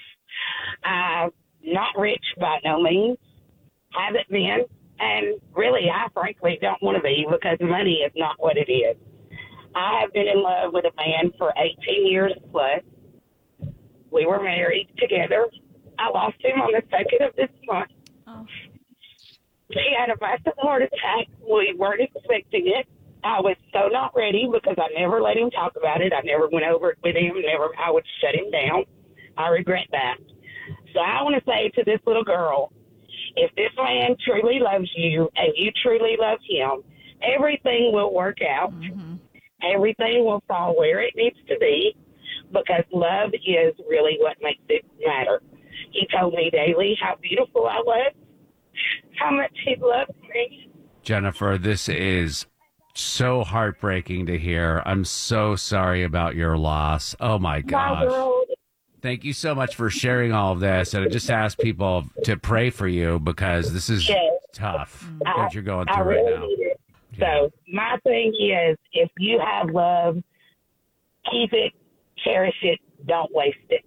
I'm 0.83 1.29
not 1.63 1.97
rich 1.97 2.23
by 2.39 2.59
no 2.65 2.81
means. 2.81 3.17
Haven't 3.93 4.29
been. 4.29 4.65
And 4.99 5.39
really, 5.55 5.89
I 5.89 6.07
frankly 6.13 6.57
don't 6.61 6.81
want 6.81 6.97
to 6.97 7.03
be 7.03 7.25
because 7.31 7.57
money 7.61 8.01
is 8.05 8.11
not 8.17 8.35
what 8.39 8.57
it 8.57 8.69
is. 8.69 8.97
I 9.77 10.01
have 10.01 10.11
been 10.11 10.27
in 10.27 10.41
love 10.41 10.73
with 10.73 10.85
a 10.85 10.95
man 10.97 11.31
for 11.37 11.53
18 11.55 12.07
years 12.07 12.33
plus. 12.51 12.81
We 14.09 14.25
were 14.25 14.41
married 14.41 14.89
together. 14.97 15.47
I 15.99 16.09
lost 16.09 16.37
him 16.39 16.59
on 16.61 16.71
the 16.73 16.81
second 16.89 17.27
of 17.27 17.35
this 17.35 17.49
month. 17.67 17.91
Oh. 18.25 18.45
He 19.69 19.95
had 19.97 20.09
a 20.09 20.17
massive 20.19 20.57
heart 20.57 20.81
attack. 20.81 21.27
We 21.41 21.75
weren't 21.77 22.01
expecting 22.01 22.67
it. 22.67 22.87
I 23.23 23.39
was 23.39 23.55
so 23.71 23.87
not 23.87 24.15
ready 24.15 24.49
because 24.51 24.75
I 24.79 24.87
never 24.99 25.21
let 25.21 25.37
him 25.37 25.51
talk 25.51 25.73
about 25.77 26.01
it. 26.01 26.11
I 26.11 26.21
never 26.21 26.47
went 26.49 26.65
over 26.65 26.91
it 26.91 26.97
with 27.03 27.15
him. 27.15 27.33
Never, 27.41 27.69
I 27.77 27.91
would 27.91 28.05
shut 28.21 28.33
him 28.33 28.49
down. 28.49 28.85
I 29.37 29.49
regret 29.49 29.87
that. 29.91 30.17
So 30.93 31.01
I 31.01 31.21
want 31.21 31.35
to 31.35 31.43
say 31.45 31.69
to 31.75 31.83
this 31.83 31.99
little 32.07 32.23
girl, 32.23 32.71
if 33.35 33.53
this 33.55 33.71
man 33.77 34.15
truly 34.25 34.59
loves 34.59 34.89
you 34.95 35.29
and 35.35 35.53
you 35.55 35.71
truly 35.83 36.17
love 36.19 36.39
him, 36.49 36.83
everything 37.21 37.91
will 37.93 38.13
work 38.13 38.37
out. 38.41 38.73
Mm-hmm. 38.73 39.15
Everything 39.63 40.23
will 40.25 40.43
fall 40.47 40.77
where 40.77 40.99
it 41.01 41.13
needs 41.15 41.37
to 41.47 41.57
be 41.59 41.95
because 42.51 42.83
love 42.93 43.31
is 43.33 43.73
really 43.89 44.17
what 44.19 44.37
makes 44.41 44.61
it 44.69 44.85
matter. 45.05 45.41
He 45.91 46.07
told 46.15 46.33
me 46.33 46.49
daily 46.51 46.97
how 47.01 47.15
beautiful 47.21 47.65
I 47.67 47.79
was, 47.85 48.13
how 49.19 49.31
much 49.31 49.51
he 49.65 49.75
loved 49.79 50.11
me. 50.33 50.69
Jennifer, 51.01 51.57
this 51.59 51.89
is 51.89 52.45
so 52.93 53.43
heartbreaking 53.43 54.25
to 54.27 54.37
hear. 54.37 54.81
I'm 54.85 55.05
so 55.05 55.55
sorry 55.55 56.03
about 56.03 56.35
your 56.35 56.57
loss. 56.57 57.15
Oh 57.19 57.39
my 57.39 57.57
My 57.57 57.61
gosh. 57.61 58.05
world 58.05 58.45
Thank 58.99 59.23
you 59.23 59.31
so 59.31 59.53
much 59.53 59.75
for 59.75 59.91
sharing 59.91 60.33
all 60.33 60.53
of 60.53 60.59
this. 60.59 60.95
And 60.95 61.05
I 61.05 61.07
just 61.07 61.29
ask 61.29 61.57
people 61.59 62.05
to 62.23 62.35
pray 62.35 62.71
for 62.71 62.87
you 62.87 63.19
because 63.19 63.71
this 63.71 63.89
is 63.91 64.09
Yes. 64.09 64.33
tough 64.53 65.07
I- 65.25 65.37
what 65.43 65.53
you're 65.53 65.61
going 65.63 65.87
I 65.87 65.93
through 65.93 66.03
right 66.03 66.25
really 66.25 66.55
now. 66.57 66.66
Need. 67.17 67.25
So 67.25 67.51
my 67.73 67.97
thing 68.03 68.33
is, 68.39 68.77
if 68.93 69.09
you 69.17 69.39
have 69.39 69.69
love, 69.69 70.17
keep 71.31 71.53
it, 71.53 71.73
cherish 72.23 72.55
it, 72.61 72.79
don't 73.05 73.33
waste 73.33 73.57
it. 73.69 73.83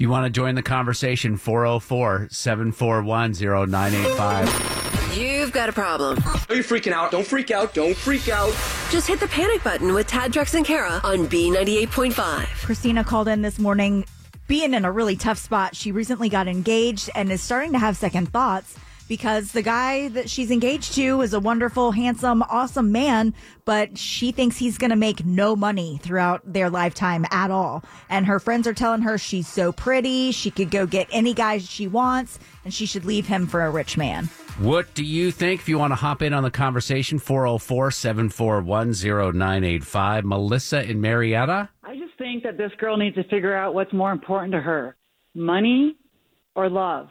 If 0.00 0.04
you 0.04 0.08
want 0.08 0.24
to 0.24 0.30
join 0.30 0.54
the 0.54 0.62
conversation, 0.62 1.36
404 1.36 2.28
741 2.30 3.32
0985. 3.34 5.18
You've 5.18 5.52
got 5.52 5.68
a 5.68 5.72
problem. 5.72 6.16
Are 6.48 6.54
you 6.54 6.62
freaking 6.62 6.92
out? 6.92 7.10
Don't 7.10 7.26
freak 7.26 7.50
out. 7.50 7.74
Don't 7.74 7.94
freak 7.94 8.30
out. 8.30 8.52
Just 8.90 9.06
hit 9.06 9.20
the 9.20 9.28
panic 9.28 9.62
button 9.62 9.92
with 9.92 10.06
Tad, 10.06 10.32
Drex, 10.32 10.54
and 10.54 10.64
Kara 10.64 11.02
on 11.04 11.26
B98.5. 11.26 12.46
Christina 12.64 13.04
called 13.04 13.28
in 13.28 13.42
this 13.42 13.58
morning 13.58 14.06
being 14.46 14.72
in 14.72 14.86
a 14.86 14.90
really 14.90 15.16
tough 15.16 15.36
spot. 15.36 15.76
She 15.76 15.92
recently 15.92 16.30
got 16.30 16.48
engaged 16.48 17.10
and 17.14 17.30
is 17.30 17.42
starting 17.42 17.72
to 17.72 17.78
have 17.78 17.96
second 17.98 18.32
thoughts 18.32 18.78
because 19.10 19.50
the 19.50 19.60
guy 19.60 20.06
that 20.10 20.30
she's 20.30 20.52
engaged 20.52 20.94
to 20.94 21.20
is 21.20 21.34
a 21.34 21.40
wonderful, 21.40 21.90
handsome, 21.90 22.44
awesome 22.44 22.92
man, 22.92 23.34
but 23.64 23.98
she 23.98 24.30
thinks 24.30 24.56
he's 24.56 24.78
going 24.78 24.90
to 24.90 24.96
make 24.96 25.26
no 25.26 25.56
money 25.56 25.98
throughout 26.00 26.40
their 26.44 26.70
lifetime 26.70 27.26
at 27.32 27.50
all. 27.50 27.82
And 28.08 28.24
her 28.26 28.38
friends 28.38 28.68
are 28.68 28.72
telling 28.72 29.02
her 29.02 29.18
she's 29.18 29.48
so 29.48 29.72
pretty, 29.72 30.30
she 30.30 30.52
could 30.52 30.70
go 30.70 30.86
get 30.86 31.08
any 31.10 31.34
guy 31.34 31.58
she 31.58 31.88
wants, 31.88 32.38
and 32.64 32.72
she 32.72 32.86
should 32.86 33.04
leave 33.04 33.26
him 33.26 33.48
for 33.48 33.64
a 33.64 33.70
rich 33.72 33.96
man. 33.96 34.26
What 34.60 34.94
do 34.94 35.04
you 35.04 35.32
think? 35.32 35.60
If 35.60 35.68
you 35.68 35.76
want 35.76 35.90
to 35.90 35.96
hop 35.96 36.22
in 36.22 36.32
on 36.32 36.44
the 36.44 36.50
conversation, 36.52 37.18
404 37.18 37.90
741 37.90 38.92
0985. 38.92 40.24
Melissa 40.24 40.88
in 40.88 41.00
Marietta. 41.00 41.68
I 41.82 41.96
just 41.96 42.16
think 42.16 42.44
that 42.44 42.56
this 42.56 42.70
girl 42.78 42.96
needs 42.96 43.16
to 43.16 43.24
figure 43.24 43.56
out 43.56 43.74
what's 43.74 43.92
more 43.92 44.12
important 44.12 44.52
to 44.52 44.60
her 44.60 44.96
money 45.34 45.96
or 46.54 46.68
love. 46.68 47.08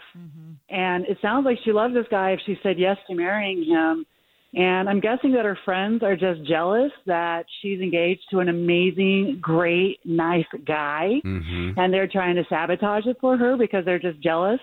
And 0.70 1.06
it 1.06 1.18
sounds 1.22 1.46
like 1.46 1.58
she 1.64 1.72
loved 1.72 1.96
this 1.96 2.08
guy 2.12 2.32
if 2.32 2.40
she 2.46 2.58
said 2.62 2.78
yes 2.78 2.98
to 3.08 3.16
marrying 3.16 3.64
him. 3.64 4.06
And 4.54 4.90
I'm 4.90 5.00
guessing 5.00 5.34
that 5.34 5.46
her 5.46 5.58
friends 5.64 6.02
are 6.02 6.16
just 6.16 6.44
jealous 6.44 6.92
that 7.06 7.46
she's 7.62 7.82
engaged 7.82 8.22
to 8.32 8.40
an 8.40 8.50
amazing, 8.50 9.38
great, 9.40 10.00
nice 10.06 10.48
guy. 10.66 11.22
Mm-hmm. 11.24 11.80
And 11.80 11.94
they're 11.94 12.08
trying 12.08 12.36
to 12.36 12.44
sabotage 12.50 13.06
it 13.06 13.18
for 13.22 13.38
her 13.38 13.58
because 13.58 13.86
they're 13.86 14.00
just 14.00 14.20
jealous. 14.22 14.60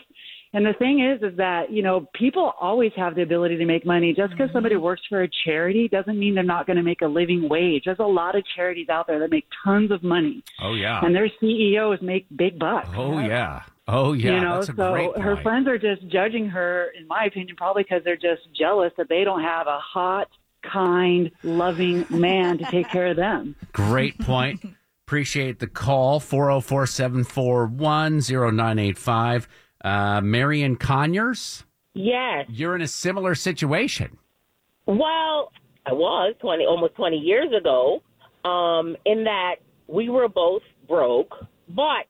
And 0.53 0.65
the 0.65 0.73
thing 0.73 1.01
is, 1.01 1.23
is 1.23 1.37
that, 1.37 1.71
you 1.71 1.83
know, 1.83 2.09
people 2.15 2.53
always 2.61 2.91
have 2.97 3.15
the 3.15 3.23
ability 3.23 3.59
to 3.59 3.67
make 3.67 3.85
money. 3.85 4.13
Just 4.13 4.33
because 4.33 4.51
somebody 4.53 4.77
works 4.77 5.03
for 5.09 5.23
a 5.23 5.29
charity 5.45 5.87
doesn't 5.87 6.19
mean 6.19 6.35
they're 6.35 6.45
not 6.45 6.67
going 6.67 6.79
to 6.79 6.83
make 6.83 7.03
a 7.03 7.07
living 7.07 7.49
wage. 7.49 7.83
There's 7.85 7.99
a 7.99 8.05
lot 8.05 8.37
of 8.37 8.43
charities 8.57 8.89
out 8.89 9.07
there 9.07 9.19
that 9.21 9.31
make 9.31 9.47
tons 9.65 9.91
of 9.91 10.03
money. 10.03 10.43
Oh 10.63 10.75
yeah. 10.75 11.01
And 11.05 11.15
their 11.15 11.29
CEOs 11.41 12.01
make 12.01 12.27
big 12.35 12.59
bucks. 12.59 12.89
Oh 12.97 13.19
yeah. 13.19 13.63
Oh 13.89 14.13
yeah. 14.15 14.35
you 14.35 14.41
know, 14.41 14.55
That's 14.57 14.69
a 14.71 14.75
so 14.75 14.93
great 14.93 15.17
her 15.19 15.37
friends 15.43 15.69
are 15.69 15.79
just 15.79 16.07
judging 16.09 16.49
her, 16.49 16.89
in 16.99 17.07
my 17.07 17.25
opinion, 17.25 17.57
probably 17.57 17.85
because 17.85 18.03
they're 18.05 18.17
just 18.17 18.43
jealous 18.59 18.93
that 18.97 19.09
they 19.09 19.23
don't 19.25 19.43
have 19.43 19.67
a 19.69 19.79
hot, 19.79 20.29
kind, 20.63 21.31
loving 21.45 22.05
man 22.11 22.59
to 22.59 22.65
take 22.65 22.89
care 22.91 23.07
of 23.09 23.17
them. 23.17 23.55
Great 23.73 24.19
point. 24.19 24.61
Appreciate 25.07 25.61
the 25.61 25.69
call. 25.69 26.19
404 26.19 26.87
741 26.87 28.19
0985. 28.21 29.49
Uh, 29.85 30.21
Marion 30.21 30.75
Conyers, 30.75 31.65
Yes. 31.95 32.47
you're 32.49 32.75
in 32.75 32.83
a 32.83 32.89
similar 32.89 33.37
situation. 33.37 34.19
Well, 34.87 35.53
I 35.87 35.93
was 35.93 36.35
20, 36.41 36.65
almost 36.67 36.97
20 36.97 37.17
years 37.19 37.53
ago, 37.57 38.03
um, 38.45 38.97
in 39.05 39.25
that 39.25 39.57
we 39.87 40.09
were 40.09 40.29
both 40.29 40.63
broke, 40.89 41.33
but 41.69 42.07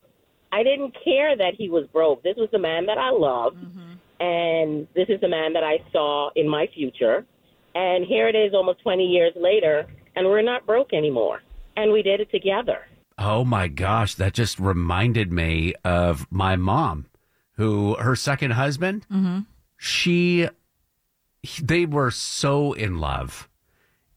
I 0.51 0.63
didn't 0.63 0.95
care 1.03 1.35
that 1.35 1.53
he 1.57 1.69
was 1.69 1.85
broke. 1.87 2.23
This 2.23 2.35
was 2.37 2.49
the 2.51 2.59
man 2.59 2.85
that 2.85 2.97
I 2.97 3.11
loved, 3.11 3.57
mm-hmm. 3.57 4.23
and 4.23 4.87
this 4.95 5.07
is 5.09 5.19
the 5.21 5.27
man 5.27 5.53
that 5.53 5.63
I 5.63 5.79
saw 5.91 6.29
in 6.35 6.47
my 6.47 6.67
future. 6.73 7.25
And 7.75 8.05
here 8.05 8.27
it 8.27 8.35
is 8.35 8.53
almost 8.53 8.81
20 8.81 9.03
years 9.03 9.33
later, 9.35 9.85
and 10.15 10.25
we're 10.25 10.41
not 10.41 10.65
broke 10.65 10.93
anymore. 10.93 11.43
And 11.75 11.91
we 11.91 12.01
did 12.01 12.19
it 12.19 12.31
together. 12.31 12.79
Oh 13.19 13.43
my 13.43 13.67
gosh, 13.67 14.15
that 14.15 14.33
just 14.33 14.59
reminded 14.59 15.31
me 15.31 15.73
of 15.83 16.25
my 16.31 16.55
mom, 16.55 17.07
who 17.53 17.95
her 17.95 18.15
second 18.15 18.51
husband, 18.51 19.05
mm-hmm. 19.11 19.39
she, 19.77 20.47
they 21.61 21.85
were 21.85 22.11
so 22.11 22.73
in 22.73 22.99
love 22.99 23.47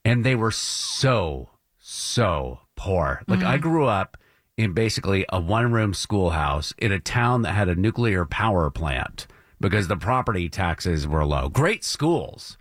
and 0.05 0.25
they 0.25 0.35
were 0.35 0.51
so, 0.51 1.51
so 1.79 2.61
poor. 2.77 3.23
Like 3.27 3.43
I 3.43 3.55
mm-hmm. 3.55 3.63
grew 3.63 3.87
up 3.87 4.17
in 4.61 4.73
basically 4.75 5.25
a 5.31 5.40
one 5.40 5.73
room 5.73 5.95
schoolhouse 5.95 6.75
in 6.76 6.93
a 6.93 7.00
town 7.00 7.43
that 7.43 7.52
had 7.52 7.69
a 7.69 7.75
nuclear 7.75 8.26
power 8.26 8.71
plant 8.71 9.26
because 9.59 9.88
the 9.88 9.97
property 9.97 10.49
taxes 10.50 11.09
were 11.09 11.25
low. 11.25 11.49
Great 11.49 11.83
schools, 11.83 12.59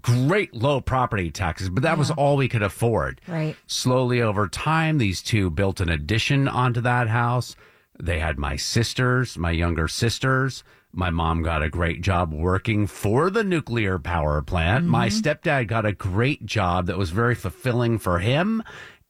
great 0.00 0.54
low 0.54 0.80
property 0.80 1.30
taxes, 1.30 1.68
but 1.68 1.82
that 1.82 1.98
was 1.98 2.10
all 2.10 2.36
we 2.36 2.48
could 2.48 2.62
afford. 2.62 3.20
Right. 3.28 3.56
Slowly 3.66 4.22
over 4.22 4.48
time, 4.48 4.96
these 4.96 5.22
two 5.22 5.50
built 5.50 5.80
an 5.80 5.90
addition 5.90 6.48
onto 6.48 6.80
that 6.80 7.08
house. 7.08 7.56
They 8.02 8.20
had 8.20 8.38
my 8.38 8.56
sisters, 8.56 9.36
my 9.36 9.50
younger 9.50 9.86
sisters. 9.86 10.64
My 10.92 11.10
mom 11.10 11.42
got 11.42 11.62
a 11.62 11.68
great 11.68 12.00
job 12.00 12.32
working 12.32 12.86
for 12.86 13.28
the 13.28 13.44
nuclear 13.44 13.98
power 13.98 14.40
plant. 14.40 14.86
My 14.86 15.08
mm-hmm. 15.08 15.28
stepdad 15.28 15.66
got 15.66 15.84
a 15.84 15.92
great 15.92 16.46
job 16.46 16.86
that 16.86 16.96
was 16.96 17.10
very 17.10 17.34
fulfilling 17.34 17.98
for 17.98 18.20
him. 18.20 18.62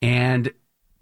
And 0.02 0.52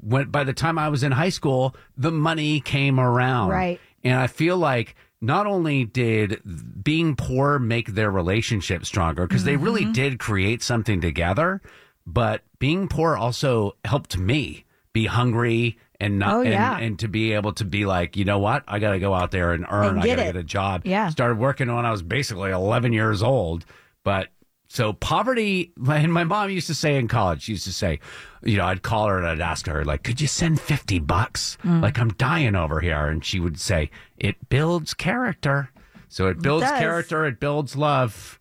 when, 0.03 0.29
by 0.31 0.45
the 0.45 0.53
time 0.53 0.79
I 0.79 0.89
was 0.89 1.03
in 1.03 1.13
high 1.13 1.31
school, 1.31 1.75
the 1.97 2.11
money 2.13 2.61
came 2.61 3.01
around. 3.01 3.49
Right. 3.49 3.81
And 4.05 4.19
I 4.19 4.27
feel 4.27 4.57
like 4.59 4.95
not 5.21 5.47
only 5.47 5.85
did 5.85 6.41
being 6.83 7.15
poor 7.17 7.59
make 7.59 7.95
their 7.95 8.11
relationship 8.11 8.85
stronger, 8.85 9.27
because 9.27 9.45
they 9.45 9.57
really 9.57 9.83
Mm-hmm. 9.85 9.93
did 9.93 10.19
create 10.19 10.63
something 10.63 11.01
together, 11.01 11.63
but 12.07 12.43
being 12.59 12.89
poor 12.89 13.17
also 13.17 13.77
helped 13.85 14.19
me 14.19 14.65
be 14.93 15.07
hungry 15.07 15.79
and 16.01 16.19
not 16.19 16.35
Oh, 16.35 16.43
yeah. 16.43 16.77
and 16.79 16.99
to 16.99 17.07
be 17.07 17.33
able 17.33 17.53
to 17.53 17.65
be 17.65 17.87
like, 17.87 18.17
you 18.17 18.25
know 18.25 18.41
what? 18.41 18.65
I 18.67 18.81
gotta 18.81 18.99
go 18.99 19.15
out 19.15 19.31
there 19.31 19.53
and 19.53 19.65
earn. 19.71 19.91
And 19.91 20.01
I 20.01 20.07
gotta 20.09 20.23
get 20.25 20.37
a 20.37 20.43
job. 20.43 20.83
Yeah. 20.85 21.09
Started 21.11 21.39
working 21.39 21.73
when 21.73 21.87
I 21.87 21.93
was 21.93 22.03
basically 22.03 22.51
eleven 22.51 22.93
years 22.93 23.23
old. 23.23 23.65
But 24.03 24.29
so 24.73 24.95
poverty 24.95 25.71
and 25.87 26.11
my 26.11 26.25
mom 26.25 26.49
used 26.49 26.67
to 26.69 26.75
say 26.75 26.97
in 26.97 27.07
college, 27.07 27.43
she 27.43 27.53
used 27.53 27.67
to 27.67 27.73
say, 27.75 28.01
you 28.43 28.57
know, 28.57 28.65
I'd 28.65 28.81
call 28.81 29.07
her 29.07 29.19
and 29.19 29.27
I'd 29.27 29.43
ask 29.43 29.67
her, 29.67 29.85
like, 29.85 30.03
could 30.03 30.19
you 30.19 30.27
send 30.27 30.63
50 30.63 30.99
bucks? 31.01 31.59
Mm. 31.63 31.83
Like, 31.83 31.99
I'm 31.99 32.09
dying 32.15 32.57
over 32.57 32.81
here. 32.81 33.05
And 33.05 33.23
she 33.23 33.39
would 33.39 33.61
say, 33.61 33.91
it 34.17 34.49
builds 34.49 34.95
character. 34.95 35.69
So 36.09 36.29
it 36.29 36.41
builds 36.41 36.65
does. 36.65 36.79
character, 36.79 37.27
it 37.27 37.39
builds 37.39 37.77
love. 37.77 38.41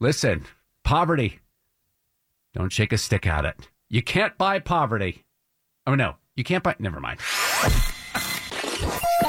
Listen, 0.00 0.44
poverty, 0.84 1.38
don't 2.52 2.70
shake 2.70 2.92
a 2.92 2.98
stick 2.98 3.26
at 3.26 3.46
it. 3.46 3.56
You 3.88 4.02
can't 4.02 4.36
buy 4.36 4.58
poverty. 4.58 5.24
Oh, 5.86 5.94
no, 5.94 6.16
you 6.36 6.44
can't 6.44 6.62
buy, 6.62 6.76
never 6.78 7.00
mind. 7.00 7.20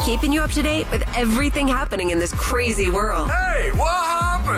Keeping 0.03 0.33
you 0.33 0.41
up 0.41 0.51
to 0.51 0.61
date 0.61 0.91
with 0.91 1.07
everything 1.15 1.69
happening 1.69 2.09
in 2.09 2.19
this 2.19 2.33
crazy 2.33 2.89
world. 2.89 3.31
Hey, 3.31 3.71
what 3.71 4.10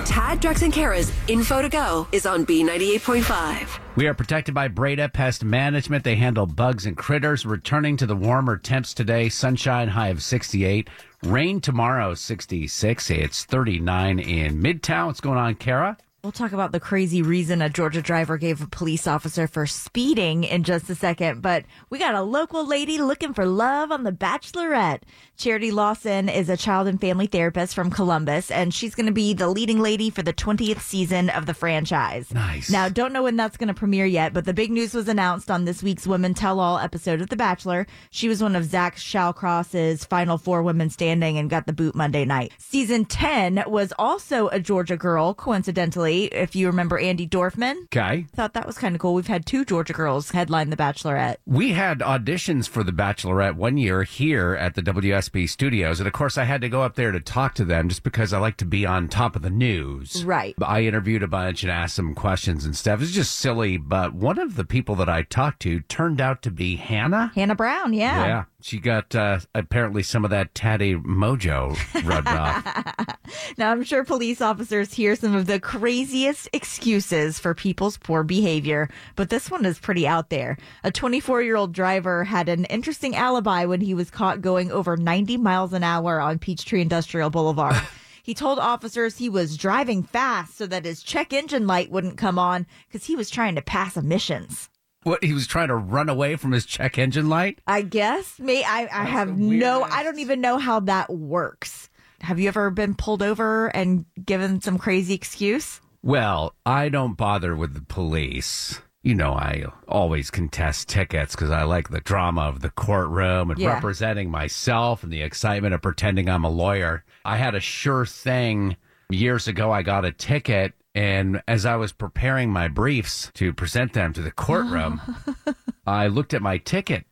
Tad, 0.05 0.41
Drex, 0.41 0.61
and 0.61 0.71
Kara's 0.71 1.11
Info 1.27 1.61
to 1.61 1.67
Go 1.67 2.07
is 2.11 2.25
on 2.25 2.45
B98.5. 2.45 3.79
We 3.95 4.07
are 4.07 4.13
protected 4.13 4.55
by 4.55 4.69
Breda 4.69 5.09
Pest 5.09 5.43
Management. 5.43 6.03
They 6.03 6.15
handle 6.15 6.45
bugs 6.45 6.85
and 6.85 6.95
critters. 6.95 7.45
Returning 7.45 7.97
to 7.97 8.05
the 8.05 8.15
warmer 8.15 8.57
temps 8.57 8.93
today. 8.93 9.27
Sunshine 9.27 9.89
high 9.89 10.07
of 10.07 10.23
68. 10.23 10.89
Rain 11.23 11.59
tomorrow 11.59 12.13
66. 12.13 13.09
It's 13.09 13.43
39 13.43 14.19
in 14.19 14.61
Midtown. 14.61 15.07
What's 15.07 15.21
going 15.21 15.37
on, 15.37 15.55
Kara? 15.55 15.97
We'll 16.23 16.31
talk 16.31 16.53
about 16.53 16.71
the 16.71 16.79
crazy 16.79 17.21
reason 17.21 17.61
a 17.61 17.67
Georgia 17.67 18.01
driver 18.01 18.37
gave 18.37 18.61
a 18.61 18.67
police 18.67 19.07
officer 19.07 19.45
for 19.45 19.67
speeding 19.67 20.45
in 20.45 20.63
just 20.63 20.89
a 20.89 20.95
second, 20.95 21.41
but 21.41 21.65
we 21.89 21.99
got 21.99 22.15
a 22.15 22.21
local 22.21 22.65
lady 22.65 22.97
looking 22.97 23.33
for 23.33 23.45
love 23.45 23.91
on 23.91 24.05
The 24.05 24.13
Bachelorette. 24.13 25.01
Charity 25.35 25.71
Lawson 25.71 26.29
is 26.29 26.47
a 26.47 26.55
child 26.55 26.87
and 26.87 27.01
family 27.01 27.27
therapist 27.27 27.75
from 27.75 27.91
Columbus, 27.91 28.51
and 28.51 28.73
she's 28.73 28.95
going 28.95 29.07
to 29.07 29.11
be 29.11 29.33
the 29.33 29.49
leading 29.49 29.81
lady 29.81 30.09
for 30.09 30.21
the 30.21 30.31
20th 30.31 30.79
season 30.79 31.29
of 31.29 31.45
the 31.45 31.53
franchise. 31.53 32.33
Nice. 32.33 32.69
Now, 32.69 32.87
don't 32.87 33.11
know 33.11 33.23
when 33.23 33.35
that's 33.35 33.57
going 33.57 33.67
to 33.67 33.73
premiere 33.73 34.05
yet, 34.05 34.31
but 34.31 34.45
the 34.45 34.53
big 34.53 34.71
news 34.71 34.93
was 34.93 35.09
announced 35.09 35.51
on 35.51 35.65
this 35.65 35.83
week's 35.83 36.07
Women 36.07 36.33
Tell 36.35 36.61
All 36.61 36.79
episode 36.79 37.19
of 37.19 37.27
The 37.27 37.35
Bachelor. 37.35 37.85
She 38.11 38.29
was 38.29 38.41
one 38.41 38.55
of 38.55 38.63
Zach 38.63 38.95
Shallcross's 38.95 40.05
final 40.05 40.37
four 40.37 40.63
women 40.63 40.89
standing 40.89 41.37
and 41.37 41.49
got 41.49 41.65
the 41.65 41.73
boot 41.73 41.95
Monday 41.95 42.23
night. 42.23 42.53
Season 42.59 43.03
10 43.03 43.65
was 43.67 43.91
also 43.99 44.47
a 44.47 44.61
Georgia 44.61 44.95
girl, 44.95 45.33
coincidentally, 45.33 46.12
if 46.21 46.55
you 46.55 46.67
remember 46.67 46.99
Andi 46.99 47.29
Dorfman. 47.29 47.83
Okay. 47.85 48.25
Thought 48.35 48.53
that 48.53 48.65
was 48.67 48.77
kind 48.77 48.95
of 48.95 49.01
cool. 49.01 49.13
We've 49.13 49.27
had 49.27 49.45
two 49.45 49.65
Georgia 49.65 49.93
girls 49.93 50.31
headline 50.31 50.69
The 50.69 50.77
Bachelorette. 50.77 51.37
We 51.45 51.71
had 51.71 51.99
auditions 51.99 52.67
for 52.67 52.83
The 52.83 52.91
Bachelorette 52.91 53.55
one 53.55 53.77
year 53.77 54.03
here 54.03 54.53
at 54.55 54.75
the 54.75 54.81
WSB 54.81 55.49
studios. 55.49 55.99
And 55.99 56.07
of 56.07 56.13
course, 56.13 56.37
I 56.37 56.43
had 56.43 56.61
to 56.61 56.69
go 56.69 56.81
up 56.81 56.95
there 56.95 57.11
to 57.11 57.19
talk 57.19 57.55
to 57.55 57.65
them 57.65 57.89
just 57.89 58.03
because 58.03 58.33
I 58.33 58.39
like 58.39 58.57
to 58.57 58.65
be 58.65 58.85
on 58.85 59.07
top 59.07 59.35
of 59.35 59.41
the 59.41 59.49
news. 59.49 60.23
Right. 60.23 60.55
I 60.61 60.81
interviewed 60.83 61.23
a 61.23 61.27
bunch 61.27 61.63
and 61.63 61.71
asked 61.71 61.95
some 61.95 62.15
questions 62.15 62.65
and 62.65 62.75
stuff. 62.75 62.99
It 62.99 63.01
was 63.01 63.11
just 63.11 63.35
silly. 63.35 63.77
But 63.77 64.13
one 64.13 64.39
of 64.39 64.55
the 64.55 64.65
people 64.65 64.95
that 64.95 65.09
I 65.09 65.23
talked 65.23 65.61
to 65.63 65.81
turned 65.81 66.21
out 66.21 66.41
to 66.43 66.51
be 66.51 66.75
Hannah. 66.75 67.31
Hannah 67.35 67.55
Brown, 67.55 67.93
yeah. 67.93 68.25
Yeah. 68.25 68.43
She 68.63 68.79
got 68.79 69.13
uh, 69.13 69.39
apparently 69.53 70.03
some 70.03 70.23
of 70.23 70.31
that 70.31 70.55
tatty 70.55 70.95
mojo 70.95 71.75
rubbed 72.05 72.27
off. 72.29 73.17
Now, 73.57 73.71
I'm 73.71 73.83
sure 73.83 74.03
police 74.03 74.41
officers 74.41 74.93
hear 74.93 75.15
some 75.15 75.35
of 75.35 75.47
the 75.47 75.59
craziest 75.59 76.49
excuses 76.53 77.39
for 77.39 77.53
people's 77.53 77.97
poor 77.97 78.23
behavior, 78.23 78.89
but 79.15 79.29
this 79.29 79.51
one 79.51 79.65
is 79.65 79.79
pretty 79.79 80.07
out 80.07 80.29
there. 80.29 80.57
A 80.83 80.91
24 80.91 81.41
year 81.41 81.55
old 81.55 81.73
driver 81.73 82.23
had 82.23 82.47
an 82.49 82.65
interesting 82.65 83.15
alibi 83.15 83.65
when 83.65 83.81
he 83.81 83.93
was 83.93 84.09
caught 84.09 84.41
going 84.41 84.71
over 84.71 84.97
90 84.97 85.37
miles 85.37 85.73
an 85.73 85.83
hour 85.83 86.19
on 86.19 86.39
Peachtree 86.39 86.81
Industrial 86.81 87.29
Boulevard. 87.29 87.75
He 88.23 88.33
told 88.33 88.57
officers 88.57 89.17
he 89.17 89.27
was 89.27 89.57
driving 89.57 90.01
fast 90.01 90.55
so 90.55 90.65
that 90.67 90.85
his 90.85 91.03
check 91.03 91.33
engine 91.33 91.67
light 91.67 91.91
wouldn't 91.91 92.15
come 92.15 92.39
on 92.39 92.65
because 92.87 93.05
he 93.05 93.17
was 93.17 93.29
trying 93.29 93.55
to 93.55 93.61
pass 93.61 93.97
emissions. 93.97 94.69
What 95.03 95.23
he 95.23 95.33
was 95.33 95.47
trying 95.47 95.67
to 95.69 95.75
run 95.75 96.09
away 96.09 96.35
from 96.35 96.51
his 96.51 96.65
check 96.65 96.97
engine 96.97 97.29
light? 97.29 97.59
I 97.67 97.81
guess. 97.81 98.39
May 98.39 98.63
I, 98.63 98.81
I 98.83 99.03
have 99.05 99.37
no, 99.37 99.83
I 99.83 100.03
don't 100.03 100.19
even 100.19 100.41
know 100.41 100.57
how 100.57 100.79
that 100.81 101.09
works. 101.09 101.89
Have 102.21 102.39
you 102.39 102.47
ever 102.47 102.69
been 102.69 102.95
pulled 102.95 103.21
over 103.21 103.67
and 103.67 104.05
given 104.25 104.61
some 104.61 104.77
crazy 104.77 105.13
excuse? 105.13 105.81
Well, 106.01 106.55
I 106.65 106.89
don't 106.89 107.15
bother 107.17 107.55
with 107.55 107.73
the 107.73 107.81
police. 107.81 108.79
You 109.03 109.15
know, 109.15 109.33
I 109.33 109.65
always 109.89 110.31
contest 110.31 110.87
tickets 110.87 111.35
because 111.35 111.51
I 111.51 111.63
like 111.63 111.89
the 111.89 111.99
drama 111.99 112.43
of 112.43 112.61
the 112.61 112.69
courtroom 112.69 113.51
and 113.51 113.59
Yeah. 113.59 113.73
representing 113.73 114.31
myself 114.31 115.03
and 115.03 115.11
the 115.11 115.21
excitement 115.21 115.73
of 115.73 115.81
pretending 115.81 116.29
I'm 116.29 116.45
a 116.45 116.49
lawyer. 116.49 117.03
I 117.25 117.35
had 117.35 117.53
a 117.55 117.59
sure 117.59 118.05
thing 118.05 118.77
years 119.09 119.49
ago. 119.49 119.71
I 119.71 119.81
got 119.81 120.05
a 120.05 120.13
ticket, 120.13 120.73
and 120.95 121.41
as 121.47 121.65
I 121.65 121.75
was 121.75 121.91
preparing 121.91 122.51
my 122.51 122.67
briefs 122.67 123.31
to 123.35 123.53
present 123.53 123.93
them 123.93 124.13
to 124.13 124.21
the 124.21 124.31
courtroom, 124.31 125.01
I 125.85 126.07
looked 126.07 126.33
at 126.33 126.41
my 126.41 126.57
ticket 126.57 127.05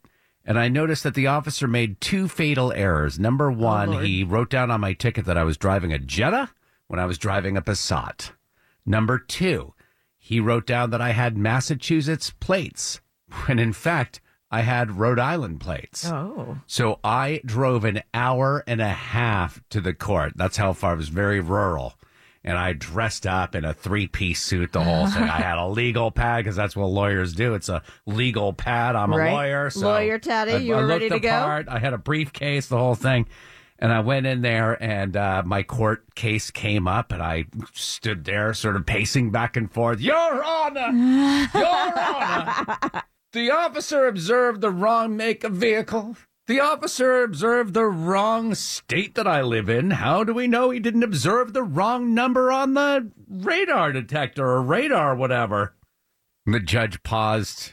and 0.46 0.60
I 0.60 0.68
noticed 0.68 1.04
that 1.04 1.14
the 1.16 1.28
officer 1.28 1.68
made 1.68 2.02
two 2.02 2.28
fatal 2.28 2.72
errors. 2.74 3.20
Number 3.20 3.52
oh, 3.52 3.56
one, 3.56 3.92
Lord. 3.92 4.06
he 4.06 4.24
wrote 4.24 4.50
down 4.50 4.72
on 4.72 4.82
my 4.82 4.94
ticket 4.94 5.26
that 5.26 5.38
I 5.38 5.44
was 5.44 5.58
driving 5.58 5.94
a 5.94 6.00
Jetta 6.00 6.50
when 6.88 7.00
I 7.00 7.06
was 7.06 7.18
driving 7.18 7.58
a 7.58 7.62
Passat. 7.62 8.32
Number 8.86 9.18
two, 9.18 9.74
he 10.18 10.40
wrote 10.40 10.68
down 10.68 10.92
that 10.92 11.02
I 11.02 11.12
had 11.12 11.38
Massachusetts 11.38 12.32
plates 12.40 13.02
when 13.46 13.60
in 13.60 13.74
fact 13.74 14.22
I 14.52 14.62
had 14.62 15.00
Rhode 15.00 15.20
Island 15.20 15.62
plates. 15.62 16.06
Oh. 16.06 16.58
So 16.68 17.00
I 17.04 17.42
drove 17.46 17.86
an 17.86 18.04
hour 18.14 18.64
and 18.68 18.82
a 18.82 18.90
half 18.90 19.62
to 19.70 19.80
the 19.80 19.94
court. 19.94 20.34
That's 20.36 20.58
how 20.58 20.74
far 20.74 20.94
it 20.94 20.98
was 20.98 21.10
very 21.10 21.40
rural. 21.40 21.96
And 22.44 22.58
I 22.58 22.74
dressed 22.74 23.28
up 23.28 23.54
in 23.56 23.66
a 23.66 23.74
three 23.74 24.08
piece 24.08 24.42
suit, 24.42 24.72
the 24.72 24.84
whole 24.84 25.06
thing. 25.08 25.24
I 25.24 25.42
had 25.42 25.60
a 25.60 25.68
legal 25.68 26.10
pad 26.10 26.44
because 26.44 26.56
that's 26.56 26.76
what 26.76 26.88
lawyers 26.88 27.34
do. 27.34 27.54
It's 27.54 27.70
a 27.70 27.84
legal 28.08 28.52
pad. 28.54 28.96
I'm 28.96 29.14
Right. 29.14 29.30
a 29.30 29.34
lawyer. 29.34 29.70
So 29.70 29.82
Lawyer 29.82 30.18
tatty, 30.18 30.54
I- 30.54 30.58
you 30.58 30.74
were 30.76 30.88
ready 30.88 31.08
to 31.10 31.20
go? 31.20 31.30
part. 31.30 31.68
I 31.70 31.78
had 31.78 31.94
a 31.94 32.00
briefcase, 32.00 32.68
the 32.68 32.78
whole 32.80 32.96
thing. 32.96 33.28
And 33.78 33.92
I 33.92 34.00
went 34.02 34.26
in 34.28 34.42
there 34.42 34.82
and 34.82 35.18
uh, 35.18 35.42
my 35.46 35.64
court 35.64 36.14
case 36.16 36.52
came 36.52 36.88
up 36.88 37.12
and 37.12 37.22
I 37.22 37.46
stood 37.74 38.26
there 38.26 38.54
sort 38.54 38.76
of 38.76 38.86
pacing 38.86 39.32
back 39.32 39.56
and 39.58 39.72
forth. 39.72 40.00
Your 40.00 40.44
Honor! 40.44 40.90
Your 41.54 42.00
Honor! 42.00 43.04
The 43.34 43.50
officer 43.50 44.08
observed 44.08 44.60
the 44.60 44.70
wrong 44.72 45.16
make 45.16 45.46
of 45.46 45.54
vehicle. 45.54 46.18
The 46.52 46.60
officer 46.60 47.24
observed 47.24 47.74
the 47.74 47.86
wrong 47.86 48.56
state 48.56 49.16
that 49.16 49.26
I 49.26 49.42
live 49.42 49.70
in. 49.70 49.92
How 49.92 50.26
do 50.26 50.34
we 50.34 50.48
know 50.48 50.70
he 50.70 50.82
didn't 50.82 51.02
observe 51.02 51.54
the 51.54 51.64
wrong 51.64 52.14
number 52.14 52.52
on 52.52 52.74
the 52.74 53.10
radar 53.30 53.94
detector 53.94 54.46
or 54.46 54.62
radar, 54.62 55.16
whatever? 55.16 55.76
The 56.46 56.60
judge 56.60 57.04
paused 57.04 57.72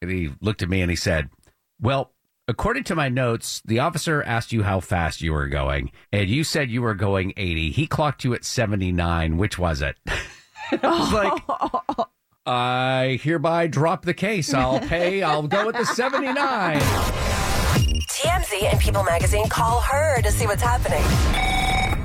and 0.00 0.08
he 0.08 0.30
looked 0.40 0.62
at 0.62 0.68
me 0.68 0.82
and 0.82 0.90
he 0.90 0.94
said, 0.94 1.30
Well, 1.80 2.12
according 2.46 2.84
to 2.84 2.94
my 2.94 3.08
notes, 3.08 3.60
the 3.64 3.80
officer 3.80 4.22
asked 4.22 4.52
you 4.52 4.62
how 4.62 4.78
fast 4.78 5.20
you 5.20 5.32
were 5.32 5.48
going, 5.48 5.90
and 6.12 6.28
you 6.28 6.44
said 6.44 6.70
you 6.70 6.82
were 6.82 6.94
going 6.94 7.32
80. 7.36 7.72
He 7.72 7.88
clocked 7.88 8.22
you 8.22 8.34
at 8.34 8.44
79. 8.44 9.36
Which 9.36 9.58
was 9.58 9.82
it? 9.82 9.96
I 10.70 10.78
was 10.80 11.12
like, 11.12 12.06
I 12.46 13.18
hereby 13.20 13.66
drop 13.66 14.04
the 14.04 14.14
case. 14.14 14.54
I'll 14.54 14.78
pay. 14.78 15.24
I'll 15.24 15.48
go 15.48 15.66
with 15.66 15.74
the 15.74 15.84
79. 15.84 17.35
TMZ 18.16 18.72
and 18.72 18.80
People 18.80 19.02
Magazine 19.02 19.46
call 19.46 19.78
her 19.80 20.22
to 20.22 20.32
see 20.32 20.46
what's 20.46 20.62
happening. 20.62 21.02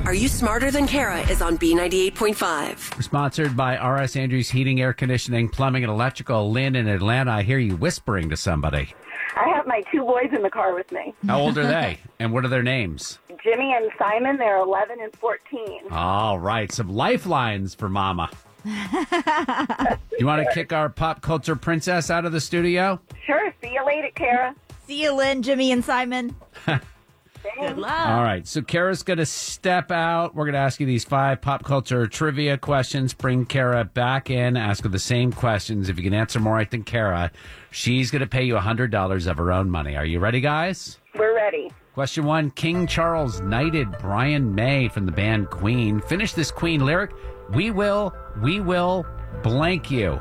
Are 0.06 0.14
You 0.14 0.28
Smarter 0.28 0.70
Than 0.70 0.86
Kara 0.86 1.22
is 1.30 1.42
on 1.42 1.58
B98.5. 1.58 2.98
We're 2.98 3.02
sponsored 3.02 3.56
by 3.56 3.78
RS 3.78 4.18
Andrews 4.18 4.50
Heating, 4.50 4.82
Air 4.82 4.92
Conditioning, 4.92 5.48
Plumbing, 5.48 5.86
and 5.86 5.90
Electrical. 5.90 6.52
Lynn 6.52 6.76
in 6.76 6.90
Atlanta, 6.90 7.32
I 7.32 7.44
hear 7.44 7.60
you 7.60 7.78
whispering 7.78 8.30
to 8.30 8.36
somebody. 8.36 8.94
I 9.38 9.48
have 9.56 9.66
my 9.66 9.84
two 9.90 10.02
boys 10.02 10.28
in 10.36 10.42
the 10.42 10.50
car 10.50 10.76
with 10.76 10.92
me. 10.92 11.14
How 11.28 11.40
old 11.40 11.58
are 11.58 11.66
they? 11.66 11.98
And 12.20 12.34
what 12.34 12.44
are 12.44 12.50
their 12.50 12.62
names? 12.62 13.18
Jimmy 13.42 13.74
and 13.74 13.90
Simon, 13.98 14.36
they're 14.36 14.58
11 14.58 14.98
and 15.00 15.16
14. 15.16 15.92
All 15.92 16.38
right, 16.38 16.70
some 16.74 16.90
lifelines 16.90 17.74
for 17.74 17.88
Mama. 17.88 18.30
you 18.66 20.26
want 20.26 20.46
to 20.46 20.50
kick 20.54 20.74
our 20.74 20.90
pop 20.90 21.22
culture 21.22 21.56
princess 21.56 22.12
out 22.12 22.26
of 22.26 22.34
the 22.34 22.42
studio? 22.42 23.00
Sure, 23.26 23.54
see 23.64 23.72
you 23.72 23.86
later, 23.86 24.10
Kara. 24.14 24.54
See 24.92 25.04
you, 25.04 25.14
Lynn, 25.14 25.42
Jimmy, 25.42 25.72
and 25.72 25.86
Simon. 25.86 26.36
Good 26.66 27.78
luck. 27.78 28.08
All 28.10 28.24
right, 28.24 28.46
so 28.46 28.62
Kara's 28.62 29.04
going 29.04 29.20
to 29.20 29.26
step 29.26 29.90
out. 29.90 30.36
We're 30.36 30.44
going 30.44 30.52
to 30.52 30.60
ask 30.60 30.82
you 30.82 30.86
these 30.86 31.06
five 31.06 31.40
pop 31.40 31.64
culture 31.64 32.08
trivia 32.08 32.58
questions. 32.58 33.14
Bring 33.14 33.46
Kara 33.46 33.86
back 33.86 34.30
in, 34.30 34.58
ask 34.58 34.84
her 34.84 34.90
the 34.90 35.00
same 35.00 35.32
questions. 35.32 35.88
If 35.88 35.96
you 35.96 36.04
can 36.04 36.14
answer 36.14 36.42
more 36.42 36.56
right 36.56 36.70
than 36.70 36.84
Kara, 36.84 37.32
she's 37.70 38.12
going 38.12 38.20
to 38.20 38.28
pay 38.28 38.44
you 38.44 38.56
$100 38.56 39.28
of 39.32 39.38
her 39.38 39.54
own 39.54 39.70
money. 39.70 39.96
Are 39.96 40.04
you 40.04 40.20
ready, 40.20 40.42
guys? 40.42 40.98
We're 41.18 41.36
ready. 41.36 41.72
Question 41.94 42.26
one 42.26 42.52
King 42.52 42.86
Charles 42.86 43.40
knighted 43.40 43.98
Brian 44.00 44.54
May 44.54 44.90
from 44.90 45.06
the 45.06 45.14
band 45.14 45.52
Queen. 45.52 46.02
Finish 46.02 46.34
this 46.34 46.52
Queen 46.52 46.86
lyric. 46.86 47.12
We 47.54 47.72
will, 47.72 48.14
we 48.44 48.60
will 48.60 49.06
blank 49.42 49.90
you. 49.90 50.20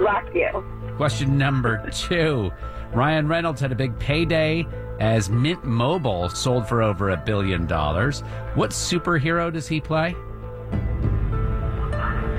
Rock 0.00 0.28
you. 0.34 0.79
Question 1.00 1.38
number 1.38 1.88
two 1.92 2.52
Ryan 2.92 3.26
Reynolds 3.26 3.58
had 3.62 3.72
a 3.72 3.74
big 3.74 3.98
payday 3.98 4.66
as 5.00 5.30
Mint 5.30 5.64
Mobile 5.64 6.28
sold 6.28 6.68
for 6.68 6.82
over 6.82 7.08
a 7.08 7.16
billion 7.16 7.66
dollars. 7.66 8.20
What 8.54 8.68
superhero 8.72 9.50
does 9.50 9.66
he 9.66 9.80
play? 9.80 10.14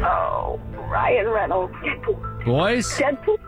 Oh, 0.05 0.61
Ryan 0.75 1.29
Reynolds. 1.29 1.73
Deadpool. 1.73 2.45
Boys? 2.45 2.87
Deadpool? 2.99 3.39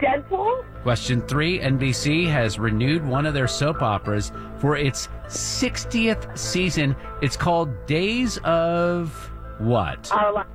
Deadpool? 0.00 0.64
Question 0.84 1.20
three 1.20 1.58
NBC 1.58 2.26
has 2.28 2.58
renewed 2.58 3.06
one 3.06 3.26
of 3.26 3.34
their 3.34 3.48
soap 3.48 3.82
operas 3.82 4.32
for 4.56 4.78
its 4.78 5.08
60th 5.26 6.38
season. 6.38 6.96
It's 7.20 7.36
called 7.36 7.68
Days 7.84 8.38
of 8.38 9.12
what? 9.58 10.10
Our 10.12 10.32
lives. 10.32 10.48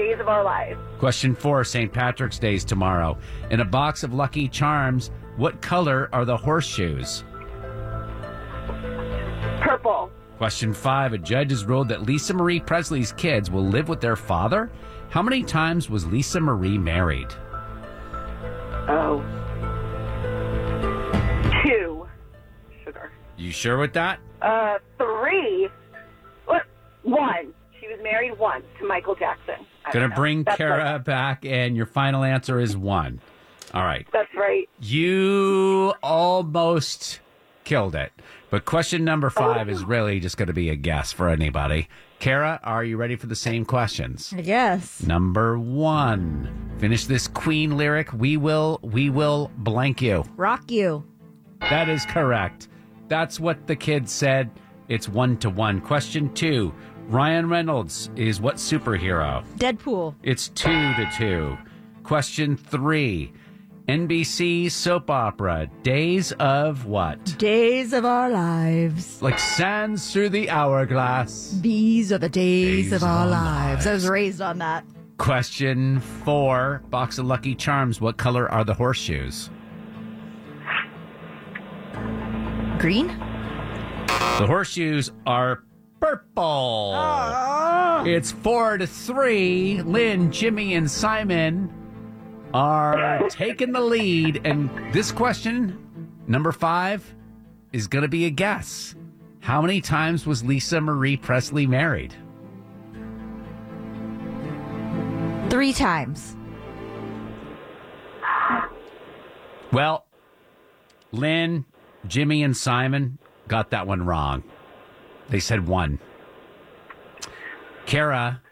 Days 0.00 0.18
of 0.18 0.28
our 0.28 0.42
lives. 0.42 0.80
Question 0.98 1.34
four 1.34 1.62
St. 1.62 1.92
Patrick's 1.92 2.38
Day 2.38 2.54
is 2.54 2.64
tomorrow. 2.64 3.18
In 3.50 3.60
a 3.60 3.66
box 3.66 4.02
of 4.02 4.14
Lucky 4.14 4.48
Charms, 4.48 5.10
what 5.36 5.60
color 5.60 6.08
are 6.14 6.24
the 6.24 6.38
horseshoes? 6.38 7.22
Purple. 9.60 10.10
Question 10.38 10.72
five 10.72 11.12
A 11.12 11.18
judge 11.18 11.50
has 11.50 11.66
ruled 11.66 11.88
that 11.88 12.04
Lisa 12.04 12.32
Marie 12.32 12.60
Presley's 12.60 13.12
kids 13.12 13.50
will 13.50 13.66
live 13.66 13.90
with 13.90 14.00
their 14.00 14.16
father. 14.16 14.70
How 15.10 15.20
many 15.20 15.42
times 15.42 15.90
was 15.90 16.06
Lisa 16.06 16.40
Marie 16.40 16.78
married? 16.78 17.28
Oh. 18.88 19.22
Two. 21.62 22.08
Sugar. 22.82 23.12
You 23.36 23.50
sure 23.50 23.76
with 23.76 23.92
that? 23.92 24.18
Uh, 24.40 24.78
three. 24.96 25.68
What? 26.46 26.62
One. 27.02 27.52
She 27.78 27.86
was 27.88 27.98
married 28.02 28.38
once 28.38 28.64
to 28.78 28.88
Michael 28.88 29.14
Jackson. 29.14 29.66
I 29.90 29.92
Gonna 29.92 30.14
bring 30.14 30.44
That's 30.44 30.56
Kara 30.56 30.92
right. 30.92 31.04
back, 31.04 31.44
and 31.44 31.76
your 31.76 31.86
final 31.86 32.24
answer 32.24 32.60
is 32.60 32.76
one. 32.76 33.20
All 33.74 33.84
right. 33.84 34.06
That's 34.12 34.34
right. 34.34 34.68
You 34.80 35.94
almost 36.02 37.20
killed 37.64 37.94
it. 37.94 38.12
But 38.50 38.64
question 38.64 39.04
number 39.04 39.28
oh. 39.28 39.30
five 39.30 39.68
is 39.68 39.84
really 39.84 40.18
just 40.18 40.36
going 40.36 40.48
to 40.48 40.52
be 40.52 40.70
a 40.70 40.76
guess 40.76 41.12
for 41.12 41.28
anybody. 41.28 41.88
Kara, 42.18 42.58
are 42.64 42.84
you 42.84 42.96
ready 42.96 43.16
for 43.16 43.28
the 43.28 43.36
same 43.36 43.64
questions? 43.64 44.34
Yes. 44.36 45.02
Number 45.04 45.58
one. 45.58 46.74
Finish 46.78 47.04
this 47.06 47.28
Queen 47.28 47.76
lyric. 47.76 48.12
We 48.12 48.36
will, 48.36 48.80
we 48.82 49.08
will 49.08 49.50
blank 49.56 50.02
you. 50.02 50.24
Rock 50.36 50.70
you. 50.70 51.04
That 51.60 51.88
is 51.88 52.04
correct. 52.06 52.68
That's 53.08 53.38
what 53.38 53.66
the 53.66 53.76
kids 53.76 54.12
said. 54.12 54.50
It's 54.88 55.08
one 55.08 55.36
to 55.38 55.48
one. 55.48 55.80
Question 55.80 56.34
two. 56.34 56.74
Ryan 57.10 57.48
Reynolds 57.48 58.08
is 58.14 58.40
what 58.40 58.54
superhero? 58.54 59.44
Deadpool. 59.56 60.14
It's 60.22 60.46
two 60.50 60.94
to 60.94 61.10
two. 61.18 61.58
Question 62.04 62.56
three. 62.56 63.32
NBC 63.88 64.70
soap 64.70 65.10
opera, 65.10 65.68
Days 65.82 66.30
of 66.38 66.86
what? 66.86 67.36
Days 67.36 67.92
of 67.92 68.04
our 68.04 68.30
lives. 68.30 69.20
Like 69.20 69.40
sands 69.40 70.12
through 70.12 70.28
the 70.28 70.50
hourglass. 70.50 71.58
These 71.60 72.12
are 72.12 72.18
the 72.18 72.28
days, 72.28 72.90
Days 72.90 72.92
of 72.92 73.02
our 73.02 73.22
our 73.22 73.26
lives. 73.26 73.88
I 73.88 73.94
was 73.94 74.08
raised 74.08 74.40
on 74.40 74.58
that. 74.58 74.84
Question 75.18 75.98
four. 75.98 76.80
Box 76.90 77.18
of 77.18 77.26
Lucky 77.26 77.56
Charms. 77.56 78.00
What 78.00 78.18
color 78.18 78.48
are 78.48 78.62
the 78.62 78.74
horseshoes? 78.74 79.50
Green? 82.78 83.08
The 84.38 84.46
horseshoes 84.46 85.10
are 85.26 85.64
purple. 86.00 86.92
Ah. 86.96 88.04
It's 88.04 88.32
four 88.32 88.78
to 88.78 88.86
three. 88.86 89.82
Lynn, 89.82 90.32
Jimmy, 90.32 90.74
and 90.74 90.90
Simon 90.90 91.72
are 92.54 93.28
taking 93.28 93.72
the 93.72 93.80
lead. 93.80 94.40
And 94.44 94.70
this 94.92 95.12
question, 95.12 96.10
number 96.26 96.50
five, 96.50 97.14
is 97.72 97.86
going 97.86 98.02
to 98.02 98.08
be 98.08 98.24
a 98.24 98.30
guess. 98.30 98.94
How 99.40 99.60
many 99.62 99.80
times 99.80 100.26
was 100.26 100.42
Lisa 100.42 100.80
Marie 100.80 101.16
Presley 101.16 101.66
married? 101.66 102.14
Three 105.50 105.72
times. 105.72 106.36
Well, 109.72 110.06
Lynn, 111.12 111.64
Jimmy, 112.06 112.42
and 112.42 112.56
Simon 112.56 113.18
got 113.48 113.70
that 113.70 113.86
one 113.86 114.04
wrong. 114.04 114.42
They 115.30 115.40
said 115.40 115.66
one. 115.66 115.98
Kara 117.86 118.42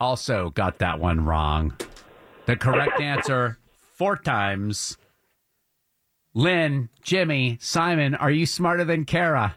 also 0.00 0.50
got 0.50 0.78
that 0.78 0.98
one 1.00 1.24
wrong. 1.24 1.74
The 2.46 2.56
correct 2.56 3.00
answer 3.00 3.58
four 3.96 4.16
times. 4.16 4.96
Lynn, 6.34 6.88
Jimmy, 7.02 7.58
Simon, 7.60 8.14
are 8.14 8.30
you 8.30 8.46
smarter 8.46 8.84
than 8.84 9.04
Kara? 9.04 9.56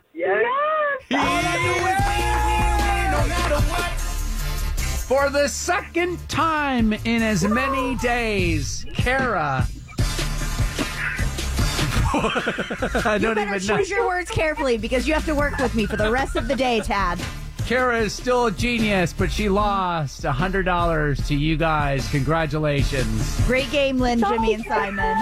Oh, 1.13 1.57
For 5.07 5.29
the 5.29 5.47
second 5.49 6.17
time 6.29 6.93
in 6.93 7.21
as 7.21 7.43
many 7.43 7.95
days, 7.97 8.85
Kara. 8.93 9.67
I 13.05 13.15
you 13.15 13.19
don't 13.19 13.35
better 13.35 13.55
even 13.55 13.67
know. 13.67 13.77
choose 13.77 13.89
your 13.89 14.05
words 14.07 14.29
carefully 14.31 14.77
because 14.77 15.07
you 15.07 15.13
have 15.13 15.25
to 15.25 15.35
work 15.35 15.57
with 15.57 15.75
me 15.75 15.85
for 15.85 15.97
the 15.97 16.11
rest 16.11 16.35
of 16.35 16.47
the 16.47 16.55
day, 16.55 16.79
Tad. 16.81 17.19
Kara 17.65 17.99
is 17.99 18.11
still 18.13 18.47
a 18.47 18.51
genius, 18.51 19.13
but 19.13 19.31
she 19.31 19.47
lost 19.47 20.23
$100 20.23 21.27
to 21.27 21.35
you 21.35 21.55
guys. 21.57 22.09
Congratulations. 22.09 23.39
Great 23.45 23.69
game, 23.71 23.97
Lynn, 23.97 24.19
Jimmy, 24.19 24.55
and 24.55 24.65
Simon. 24.65 25.17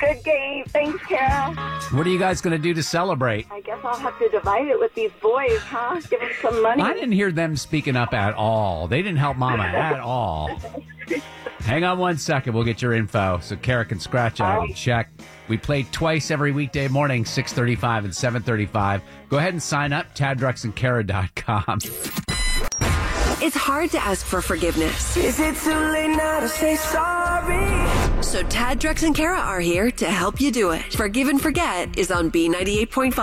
Good 0.00 0.22
game. 0.24 0.64
Thanks, 0.68 1.04
Kara. 1.06 1.54
What 1.92 2.06
are 2.06 2.10
you 2.10 2.18
guys 2.18 2.40
going 2.40 2.56
to 2.56 2.62
do 2.62 2.72
to 2.74 2.82
celebrate? 2.82 3.46
I 3.50 3.60
guess 3.60 3.78
I'll 3.84 3.96
have 3.98 4.18
to 4.18 4.28
divide 4.28 4.68
it 4.68 4.78
with 4.78 4.94
these 4.94 5.10
boys, 5.20 5.58
huh? 5.58 6.00
Give 6.08 6.20
them 6.20 6.30
some 6.40 6.62
money. 6.62 6.82
I 6.82 6.94
didn't 6.94 7.12
hear 7.12 7.32
them 7.32 7.56
speaking 7.56 7.96
up 7.96 8.14
at 8.14 8.34
all. 8.34 8.86
They 8.88 9.02
didn't 9.02 9.18
help 9.18 9.36
Mama 9.36 9.64
at 9.64 10.00
all. 10.00 10.56
Hang 11.60 11.84
on 11.84 11.98
one 11.98 12.16
second. 12.16 12.54
We'll 12.54 12.64
get 12.64 12.80
your 12.80 12.92
info 12.92 13.40
so 13.42 13.56
Kara 13.56 13.84
can 13.84 13.98
scratch 14.00 14.40
out 14.40 14.64
and 14.64 14.74
check. 14.76 15.10
We 15.48 15.56
play 15.56 15.84
twice 15.84 16.30
every 16.30 16.52
weekday 16.52 16.88
morning, 16.88 17.24
635 17.24 18.04
and 18.04 18.14
735. 18.14 19.02
Go 19.28 19.38
ahead 19.38 19.54
and 19.54 19.62
sign 19.62 19.92
up, 19.92 20.14
taddrexandkara.com. 20.14 21.78
It's 23.40 23.56
hard 23.56 23.90
to 23.92 23.98
ask 24.00 24.26
for 24.26 24.42
forgiveness. 24.42 25.16
Is 25.16 25.38
it 25.38 25.54
too 25.56 25.70
late 25.70 26.16
now 26.16 26.40
to 26.40 26.48
say 26.48 26.74
sorry? 26.74 28.22
So 28.22 28.42
Tad, 28.42 28.80
Drex, 28.80 29.04
and 29.04 29.14
Kara 29.14 29.38
are 29.38 29.60
here 29.60 29.92
to 29.92 30.06
help 30.06 30.40
you 30.40 30.50
do 30.50 30.70
it. 30.72 30.92
Forgive 30.92 31.28
and 31.28 31.40
Forget 31.40 31.96
is 31.96 32.10
on 32.10 32.32
B98.5. 32.32 33.14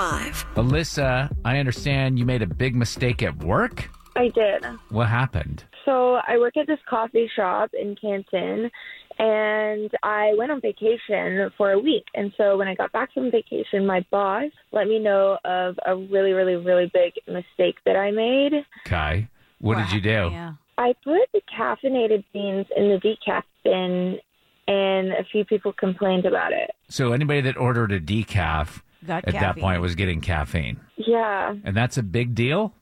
Alyssa, 0.56 1.36
I 1.44 1.60
understand 1.60 2.18
you 2.18 2.26
made 2.26 2.42
a 2.42 2.48
big 2.48 2.76
mistake 2.76 3.22
at 3.22 3.44
work. 3.44 3.90
I 4.16 4.30
did. 4.30 4.66
What 4.90 5.10
happened? 5.10 5.66
So 5.84 6.16
I 6.28 6.38
work 6.38 6.56
at 6.56 6.66
this 6.66 6.80
coffee 6.90 7.30
shop 7.36 7.72
in 7.74 7.96
Canton, 8.02 8.72
and 9.18 9.90
I 10.04 10.34
went 10.38 10.52
on 10.52 10.62
vacation 10.62 11.50
for 11.58 11.72
a 11.72 11.80
week. 11.80 12.06
And 12.14 12.34
so 12.38 12.58
when 12.58 12.68
I 12.68 12.76
got 12.76 12.92
back 12.92 13.14
from 13.14 13.32
vacation, 13.32 13.86
my 13.86 14.06
boss 14.12 14.52
let 14.72 14.88
me 14.88 15.00
know 15.00 15.38
of 15.46 15.80
a 15.86 15.96
really, 15.96 16.32
really, 16.32 16.56
really 16.56 16.92
big 16.94 17.14
mistake 17.28 17.76
that 17.86 17.96
I 17.96 18.12
made. 18.12 18.54
Okay. 18.86 19.28
What 19.60 19.78
did 19.78 19.92
you 19.92 20.02
do? 20.02 20.32
I 20.78 20.94
put 21.04 21.22
the 21.34 21.42
caffeinated 21.58 22.24
beans 22.34 22.68
in 22.76 22.90
the 22.90 23.00
decaf 23.00 23.44
bin, 23.64 24.20
and 24.68 25.12
a 25.14 25.24
few 25.32 25.46
people 25.46 25.72
complained 25.72 26.26
about 26.26 26.52
it. 26.52 26.72
So 26.90 27.14
anybody 27.14 27.42
that 27.42 27.56
ordered 27.58 27.92
a 27.92 28.00
decaf 28.00 28.82
Got 29.06 29.26
at 29.26 29.34
that 29.34 29.58
point 29.58 29.82
was 29.82 29.96
getting 29.96 30.20
caffeine. 30.22 30.80
Yeah. 30.98 31.56
And 31.64 31.76
that's 31.76 31.98
a 31.98 32.04
big 32.04 32.36
deal? 32.36 32.74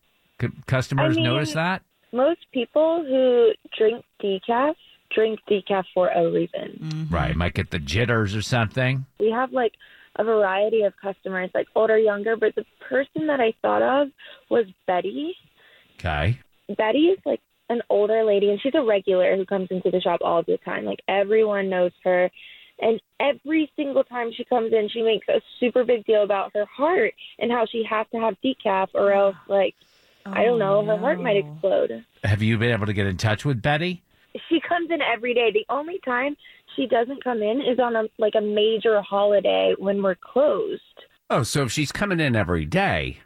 C- 0.41 0.47
customers 0.65 1.15
I 1.15 1.21
mean- 1.21 1.25
notice 1.25 1.53
that? 1.53 1.83
Most 2.11 2.41
people 2.51 3.03
who 3.07 3.51
drink 3.77 4.05
decaf 4.21 4.75
drink 5.13 5.39
decaf 5.49 5.85
for 5.93 6.09
a 6.09 6.31
reason. 6.31 6.79
Mm-hmm. 6.81 7.13
Right. 7.13 7.35
Might 7.35 7.53
get 7.53 7.71
the 7.71 7.79
jitters 7.79 8.35
or 8.35 8.41
something. 8.41 9.05
We 9.19 9.31
have 9.31 9.51
like 9.51 9.73
a 10.15 10.23
variety 10.23 10.83
of 10.83 10.93
customers, 11.01 11.49
like 11.53 11.67
older, 11.75 11.97
younger, 11.97 12.35
but 12.35 12.55
the 12.55 12.65
person 12.87 13.27
that 13.27 13.39
I 13.39 13.53
thought 13.61 13.81
of 13.81 14.09
was 14.49 14.65
Betty. 14.85 15.35
Okay. 15.99 16.39
Betty 16.77 17.07
is 17.07 17.19
like 17.25 17.41
an 17.69 17.81
older 17.89 18.23
lady, 18.23 18.49
and 18.49 18.59
she's 18.61 18.75
a 18.75 18.83
regular 18.83 19.35
who 19.35 19.45
comes 19.45 19.69
into 19.71 19.89
the 19.89 20.01
shop 20.01 20.19
all 20.23 20.43
the 20.43 20.57
time. 20.57 20.85
Like 20.85 21.01
everyone 21.07 21.69
knows 21.69 21.91
her. 22.03 22.29
And 22.79 22.99
every 23.19 23.71
single 23.75 24.03
time 24.03 24.31
she 24.35 24.43
comes 24.43 24.73
in, 24.73 24.89
she 24.89 25.03
makes 25.03 25.27
a 25.29 25.41
super 25.59 25.83
big 25.83 26.05
deal 26.05 26.23
about 26.23 26.51
her 26.55 26.65
heart 26.65 27.13
and 27.39 27.51
how 27.51 27.65
she 27.65 27.83
has 27.89 28.07
to 28.11 28.19
have 28.19 28.35
decaf 28.43 28.89
or 28.93 29.13
else, 29.13 29.35
like, 29.47 29.75
I 30.25 30.43
don't 30.43 30.59
know, 30.59 30.83
her 30.85 30.97
heart 30.97 31.21
might 31.21 31.43
oh, 31.43 31.51
explode. 31.51 32.05
Have 32.23 32.41
you 32.41 32.57
been 32.57 32.71
able 32.71 32.87
to 32.87 32.93
get 32.93 33.05
in 33.05 33.17
touch 33.17 33.45
with 33.45 33.61
Betty? 33.61 34.01
She 34.49 34.59
comes 34.67 34.89
in 34.91 34.99
every 35.01 35.33
day. 35.33 35.51
The 35.51 35.65
only 35.69 35.99
time 36.03 36.35
she 36.75 36.87
doesn't 36.87 37.23
come 37.23 37.41
in 37.41 37.61
is 37.61 37.79
on 37.79 37.95
a 37.95 38.03
like 38.17 38.33
a 38.35 38.41
major 38.41 39.01
holiday 39.01 39.75
when 39.77 40.01
we're 40.01 40.15
closed. 40.15 40.81
Oh, 41.29 41.43
so 41.43 41.63
if 41.63 41.71
she's 41.71 41.91
coming 41.91 42.19
in 42.19 42.35
every 42.35 42.65
day, 42.65 43.19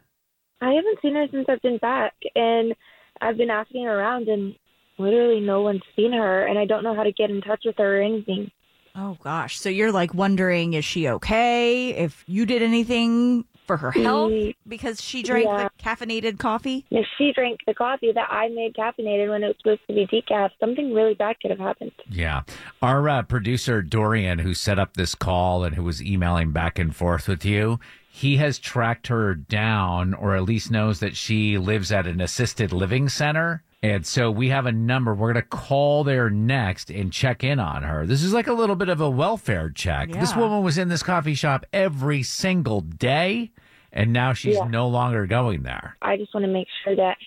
I 0.60 0.72
haven't 0.72 0.98
seen 1.02 1.14
her 1.14 1.26
since 1.30 1.46
I've 1.48 1.62
been 1.62 1.78
back, 1.78 2.14
and 2.34 2.74
I've 3.20 3.36
been 3.36 3.50
asking 3.50 3.86
around, 3.86 4.28
and 4.28 4.54
literally 4.98 5.40
no 5.40 5.62
one's 5.62 5.82
seen 5.96 6.12
her, 6.12 6.46
and 6.46 6.58
I 6.58 6.64
don't 6.64 6.82
know 6.82 6.94
how 6.94 7.04
to 7.04 7.12
get 7.12 7.30
in 7.30 7.40
touch 7.40 7.62
with 7.64 7.76
her 7.78 7.98
or 7.98 8.02
anything. 8.02 8.50
Oh 8.94 9.16
gosh. 9.22 9.58
So 9.60 9.68
you're 9.68 9.92
like 9.92 10.12
wondering 10.12 10.72
is 10.74 10.84
she 10.84 11.08
okay? 11.08 11.90
If 11.90 12.24
you 12.26 12.44
did 12.46 12.62
anything 12.62 13.44
for 13.68 13.76
her 13.76 13.92
health 13.92 14.32
because 14.66 15.00
she 15.00 15.22
drank 15.22 15.46
yeah. 15.46 15.68
the 15.68 15.82
caffeinated 15.82 16.38
coffee? 16.38 16.84
If 16.90 17.06
she 17.16 17.32
drank 17.32 17.60
the 17.66 17.74
coffee 17.74 18.10
that 18.12 18.28
I 18.30 18.48
made 18.48 18.74
caffeinated 18.74 19.28
when 19.30 19.44
it 19.44 19.48
was 19.48 19.56
supposed 19.58 19.82
to 19.86 19.94
be 19.94 20.06
decaf, 20.06 20.50
something 20.58 20.92
really 20.92 21.14
bad 21.14 21.38
could 21.40 21.52
have 21.52 21.60
happened. 21.60 21.92
Yeah. 22.10 22.42
Our 22.82 23.08
uh, 23.08 23.22
producer, 23.22 23.82
Dorian, 23.82 24.40
who 24.40 24.54
set 24.54 24.80
up 24.80 24.94
this 24.94 25.14
call 25.14 25.62
and 25.62 25.76
who 25.76 25.84
was 25.84 26.02
emailing 26.02 26.50
back 26.50 26.78
and 26.80 26.96
forth 26.96 27.28
with 27.28 27.44
you, 27.44 27.78
he 28.10 28.38
has 28.38 28.58
tracked 28.58 29.06
her 29.06 29.34
down 29.34 30.14
or 30.14 30.34
at 30.34 30.42
least 30.42 30.72
knows 30.72 30.98
that 30.98 31.14
she 31.14 31.56
lives 31.58 31.92
at 31.92 32.06
an 32.06 32.20
assisted 32.20 32.72
living 32.72 33.08
center. 33.08 33.62
And 33.82 34.04
so 34.04 34.30
we 34.30 34.48
have 34.48 34.66
a 34.66 34.72
number. 34.72 35.14
We're 35.14 35.32
going 35.32 35.42
to 35.44 35.48
call 35.48 36.02
there 36.02 36.28
next 36.30 36.90
and 36.90 37.12
check 37.12 37.44
in 37.44 37.60
on 37.60 37.84
her. 37.84 38.06
This 38.06 38.24
is 38.24 38.32
like 38.32 38.48
a 38.48 38.52
little 38.52 38.74
bit 38.74 38.88
of 38.88 39.00
a 39.00 39.08
welfare 39.08 39.70
check. 39.70 40.10
This 40.10 40.34
woman 40.34 40.64
was 40.64 40.78
in 40.78 40.88
this 40.88 41.02
coffee 41.04 41.34
shop 41.34 41.64
every 41.72 42.24
single 42.24 42.80
day, 42.80 43.52
and 43.92 44.12
now 44.12 44.32
she's 44.32 44.56
Yeah. 44.56 44.64
no 44.66 44.88
longer 44.88 45.26
going 45.26 45.62
there. 45.62 45.96
I 46.02 46.16
just 46.16 46.34
want 46.34 46.44
to 46.44 46.52
make 46.52 46.66
sure 46.82 46.96
that 46.96 47.18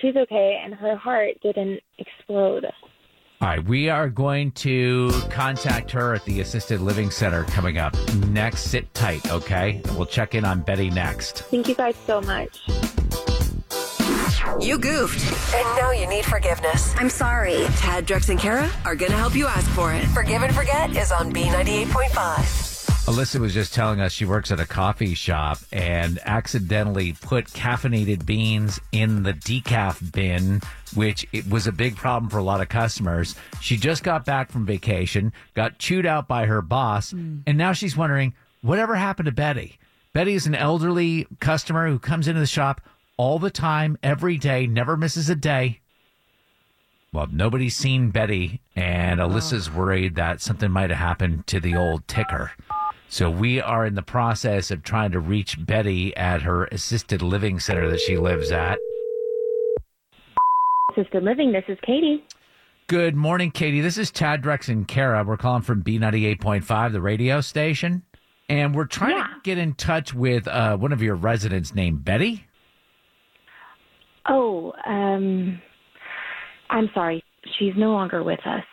she's 0.00 0.16
okay 0.16 0.60
and 0.64 0.74
her 0.74 0.96
heart 0.96 1.34
didn't 1.42 1.78
explode. 1.98 2.64
All 3.42 3.48
right, 3.48 3.64
we 3.64 3.88
are 3.88 4.08
going 4.10 4.50
to 4.52 5.10
contact 5.30 5.92
her 5.92 6.14
at 6.14 6.24
the 6.24 6.40
assisted 6.40 6.80
living 6.80 7.10
center 7.10 7.44
coming 7.44 7.78
up 7.78 7.94
next. 8.28 8.64
Sit 8.64 8.92
tight, 8.94 9.30
okay? 9.30 9.80
We'll 9.94 10.06
check 10.06 10.34
in 10.34 10.44
on 10.44 10.60
Betty 10.60 10.90
next. 10.90 11.42
Thank 11.44 11.68
you 11.68 11.74
guys 11.76 11.94
so 12.04 12.20
much. 12.20 12.58
You 14.60 14.78
goofed, 14.78 15.54
and 15.54 15.64
now 15.76 15.90
you 15.90 16.06
need 16.06 16.24
forgiveness. 16.24 16.94
I'm 16.96 17.10
sorry. 17.10 17.64
Tad, 17.76 18.06
Drex, 18.06 18.28
and 18.30 18.38
Kara 18.38 18.70
are 18.84 18.94
going 18.94 19.10
to 19.10 19.16
help 19.16 19.34
you 19.34 19.46
ask 19.46 19.68
for 19.72 19.92
it. 19.92 20.04
Forgive 20.06 20.42
and 20.42 20.54
Forget 20.54 20.96
is 20.96 21.12
on 21.12 21.32
B98.5. 21.32 22.70
Alyssa 23.06 23.40
was 23.40 23.52
just 23.52 23.74
telling 23.74 24.00
us 24.00 24.12
she 24.12 24.24
works 24.24 24.50
at 24.52 24.60
a 24.60 24.66
coffee 24.66 25.14
shop 25.14 25.58
and 25.72 26.20
accidentally 26.24 27.12
put 27.12 27.46
caffeinated 27.46 28.24
beans 28.24 28.78
in 28.92 29.24
the 29.24 29.32
decaf 29.32 30.12
bin, 30.12 30.60
which 30.94 31.26
it 31.32 31.48
was 31.48 31.66
a 31.66 31.72
big 31.72 31.96
problem 31.96 32.30
for 32.30 32.38
a 32.38 32.42
lot 32.42 32.60
of 32.60 32.68
customers. 32.68 33.34
She 33.60 33.76
just 33.76 34.04
got 34.04 34.24
back 34.24 34.52
from 34.52 34.64
vacation, 34.64 35.32
got 35.54 35.78
chewed 35.78 36.06
out 36.06 36.28
by 36.28 36.46
her 36.46 36.62
boss, 36.62 37.10
hmm. 37.10 37.38
and 37.46 37.58
now 37.58 37.72
she's 37.72 37.96
wondering 37.96 38.34
whatever 38.62 38.94
happened 38.94 39.26
to 39.26 39.32
Betty. 39.32 39.78
Betty 40.12 40.34
is 40.34 40.46
an 40.46 40.54
elderly 40.54 41.26
customer 41.40 41.88
who 41.88 41.98
comes 41.98 42.28
into 42.28 42.40
the 42.40 42.46
shop 42.46 42.80
all 43.20 43.38
the 43.38 43.50
time, 43.50 43.98
every 44.02 44.38
day, 44.38 44.66
never 44.66 44.96
misses 44.96 45.28
a 45.28 45.34
day. 45.34 45.78
Well, 47.12 47.28
nobody's 47.30 47.76
seen 47.76 48.08
Betty, 48.08 48.62
and 48.74 49.20
Alyssa's 49.20 49.70
worried 49.70 50.14
that 50.14 50.40
something 50.40 50.70
might 50.70 50.88
have 50.88 50.98
happened 50.98 51.46
to 51.48 51.60
the 51.60 51.76
old 51.76 52.08
ticker. 52.08 52.52
So 53.10 53.28
we 53.28 53.60
are 53.60 53.84
in 53.84 53.94
the 53.94 54.00
process 54.00 54.70
of 54.70 54.82
trying 54.82 55.10
to 55.10 55.20
reach 55.20 55.62
Betty 55.66 56.16
at 56.16 56.40
her 56.40 56.64
assisted 56.72 57.20
living 57.20 57.60
center 57.60 57.90
that 57.90 58.00
she 58.00 58.16
lives 58.16 58.50
at. 58.52 58.78
Assisted 60.96 61.22
living, 61.22 61.52
this 61.52 61.64
is 61.68 61.76
Katie. 61.84 62.24
Good 62.86 63.16
morning, 63.16 63.50
Katie. 63.50 63.82
This 63.82 63.98
is 63.98 64.10
Tad 64.10 64.42
Drex 64.42 64.68
and 64.68 64.88
Kara. 64.88 65.24
We're 65.24 65.36
calling 65.36 65.60
from 65.60 65.84
B98.5, 65.84 66.92
the 66.92 67.02
radio 67.02 67.42
station. 67.42 68.02
And 68.48 68.74
we're 68.74 68.86
trying 68.86 69.22
to 69.22 69.28
get 69.42 69.58
in 69.58 69.74
touch 69.74 70.14
with 70.14 70.48
uh, 70.48 70.78
one 70.78 70.94
of 70.94 71.02
your 71.02 71.16
residents 71.16 71.74
named 71.74 72.02
Betty. 72.02 72.46
Oh, 74.28 74.72
um, 74.86 75.60
I'm 76.68 76.90
sorry. 76.94 77.24
She's 77.58 77.72
no 77.76 77.92
longer 77.92 78.22
with 78.22 78.40
us. 78.46 78.64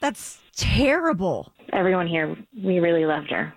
That's 0.00 0.40
terrible. 0.56 1.52
Everyone 1.72 2.06
here, 2.06 2.36
we 2.62 2.78
really 2.78 3.04
loved 3.04 3.30
her. 3.30 3.54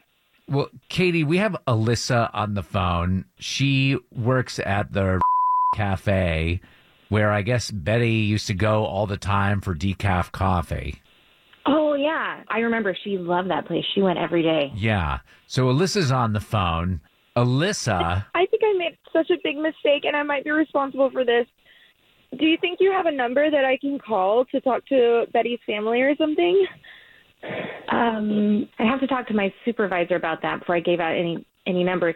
Well, 0.48 0.70
Katie, 0.90 1.24
we 1.24 1.38
have 1.38 1.56
Alyssa 1.68 2.30
on 2.34 2.54
the 2.54 2.62
phone. 2.62 3.26
She 3.40 3.98
works 4.12 4.60
at 4.60 4.94
the 4.94 5.20
cafe 5.76 6.62
where 7.10 7.32
I 7.32 7.42
guess 7.42 7.72
Betty 7.72 8.12
used 8.12 8.48
to 8.48 8.54
go 8.54 8.86
all 8.86 9.08
the 9.08 9.18
time 9.18 9.62
for 9.62 9.74
decaf 9.74 10.32
coffee. 10.32 11.02
Oh, 11.66 11.96
yeah. 11.96 12.44
I 12.48 12.60
remember 12.60 12.96
she 13.04 13.18
loved 13.18 13.50
that 13.50 13.66
place. 13.66 13.86
She 13.94 14.02
went 14.02 14.20
every 14.20 14.44
day. 14.44 14.72
Yeah. 14.76 15.20
So 15.48 15.66
Alyssa's 15.68 16.12
on 16.12 16.34
the 16.34 16.40
phone. 16.40 17.02
Alyssa, 17.38 18.26
I 18.34 18.46
think 18.46 18.64
I 18.64 18.78
made 18.78 18.98
such 19.12 19.30
a 19.30 19.36
big 19.44 19.58
mistake 19.58 20.06
and 20.06 20.16
I 20.16 20.24
might 20.24 20.44
be 20.44 20.52
responsible 20.52 21.10
for 21.12 21.26
this. 21.26 21.46
Do 22.38 22.46
you 22.46 22.58
think 22.60 22.80
you 22.80 22.92
have 22.92 23.06
a 23.06 23.12
number 23.12 23.50
that 23.52 23.66
I 23.66 23.78
can 23.78 24.00
call 24.00 24.46
to 24.46 24.62
talk 24.62 24.86
to 24.88 25.26
Betty's 25.34 25.60
family 25.66 26.02
or 26.02 26.16
something? 26.16 26.66
Um, 27.92 28.68
I 28.80 28.84
have 28.84 29.00
to 29.02 29.08
talk 29.08 29.28
to 29.28 29.34
my 29.34 29.54
supervisor 29.64 30.16
about 30.16 30.42
that 30.42 30.60
before 30.60 30.76
I 30.76 30.80
gave 30.80 31.00
out 31.00 31.16
any 31.16 31.46
any 31.68 31.84
numbers. 31.84 32.16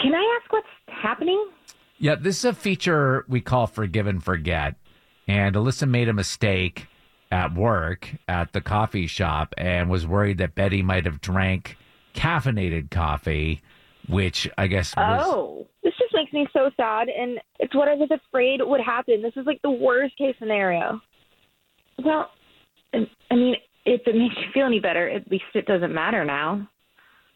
Can 0.00 0.14
I 0.14 0.40
ask 0.40 0.52
what's 0.52 0.66
happening? 0.88 1.50
yeah, 1.98 2.14
this 2.14 2.38
is 2.38 2.44
a 2.44 2.52
feature 2.52 3.24
we 3.28 3.40
call 3.40 3.66
Forgive 3.66 4.06
and 4.06 4.22
Forget. 4.22 4.74
And 5.26 5.54
Alyssa 5.56 5.88
made 5.88 6.08
a 6.08 6.12
mistake 6.12 6.86
at 7.32 7.54
work 7.54 8.08
at 8.28 8.52
the 8.52 8.60
coffee 8.60 9.06
shop 9.06 9.54
and 9.58 9.90
was 9.90 10.06
worried 10.06 10.38
that 10.38 10.54
Betty 10.54 10.82
might 10.82 11.04
have 11.04 11.20
drank 11.20 11.76
caffeinated 12.14 12.90
coffee, 12.90 13.60
which 14.08 14.48
I 14.56 14.66
guess 14.66 14.94
was. 14.96 15.22
Oh, 15.24 15.66
this 15.82 15.94
just 15.98 16.14
makes 16.14 16.32
makes 16.32 16.54
me 16.54 16.60
so 16.60 16.70
sad, 16.76 17.08
and 17.08 17.38
it's 17.58 17.74
what 17.74 17.88
I 17.88 17.94
was 17.94 18.10
afraid 18.10 18.60
would 18.62 18.80
happen. 18.80 19.22
This 19.22 19.32
is 19.36 19.46
like 19.46 19.60
the 19.62 19.70
worst 19.70 20.16
case 20.16 20.34
scenario. 20.38 21.00
Well, 22.04 22.30
I 22.92 23.08
I 23.30 23.34
mean, 23.34 23.56
if 23.84 24.02
it 24.06 24.14
makes 24.14 24.34
you 24.36 24.52
feel 24.52 24.66
any 24.66 24.80
better, 24.80 25.08
at 25.08 25.30
least 25.30 25.44
it 25.54 25.66
doesn't 25.66 25.94
matter 25.94 26.24
now. 26.24 26.68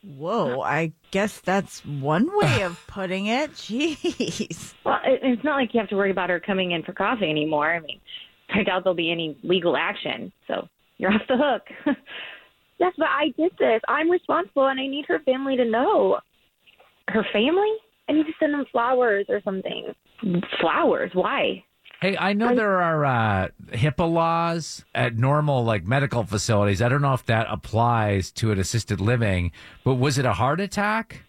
Whoa, 0.02 0.62
I 0.62 0.92
guess 1.10 1.40
that's 1.40 1.84
one 1.84 2.28
way 2.38 2.62
of 2.62 2.80
putting 2.86 3.26
it. 3.26 3.52
Jeez. 3.52 4.74
Well, 4.84 4.98
it, 5.04 5.20
it's 5.22 5.44
not 5.44 5.56
like 5.56 5.74
you 5.74 5.80
have 5.80 5.90
to 5.90 5.96
worry 5.96 6.10
about 6.10 6.30
her 6.30 6.40
coming 6.40 6.72
in 6.72 6.82
for 6.82 6.92
coffee 6.92 7.28
anymore. 7.28 7.74
I 7.74 7.80
mean, 7.80 8.00
I 8.54 8.62
doubt 8.62 8.84
there'll 8.84 8.94
be 8.94 9.12
any 9.12 9.38
legal 9.42 9.76
action, 9.76 10.32
so 10.46 10.68
you're 10.98 11.12
off 11.12 11.22
the 11.28 11.36
hook. 11.36 11.96
Yes, 12.80 12.94
but 12.96 13.08
I 13.08 13.26
did 13.36 13.52
this. 13.58 13.82
I'm 13.88 14.10
responsible, 14.10 14.66
and 14.68 14.80
I 14.80 14.86
need 14.86 15.04
her 15.06 15.18
family 15.20 15.54
to 15.54 15.66
know. 15.66 16.18
Her 17.12 17.24
family? 17.32 17.72
I 18.08 18.12
need 18.12 18.26
to 18.26 18.32
send 18.38 18.54
them 18.54 18.64
flowers 18.70 19.26
or 19.28 19.40
something. 19.44 19.94
Flowers? 20.60 21.10
Why? 21.14 21.64
Hey, 22.00 22.16
I 22.16 22.32
know 22.32 22.54
there 22.54 22.80
are 22.80 23.04
uh, 23.04 23.48
HIPAA 23.72 24.10
laws 24.10 24.84
at 24.94 25.16
normal 25.16 25.64
like 25.64 25.86
medical 25.86 26.24
facilities. 26.24 26.80
I 26.80 26.88
don't 26.88 27.02
know 27.02 27.12
if 27.12 27.26
that 27.26 27.46
applies 27.50 28.30
to 28.32 28.52
an 28.52 28.58
assisted 28.58 29.00
living, 29.00 29.52
but 29.84 29.96
was 29.96 30.16
it 30.16 30.24
a 30.24 30.32
heart 30.32 30.60
attack? 30.60 31.24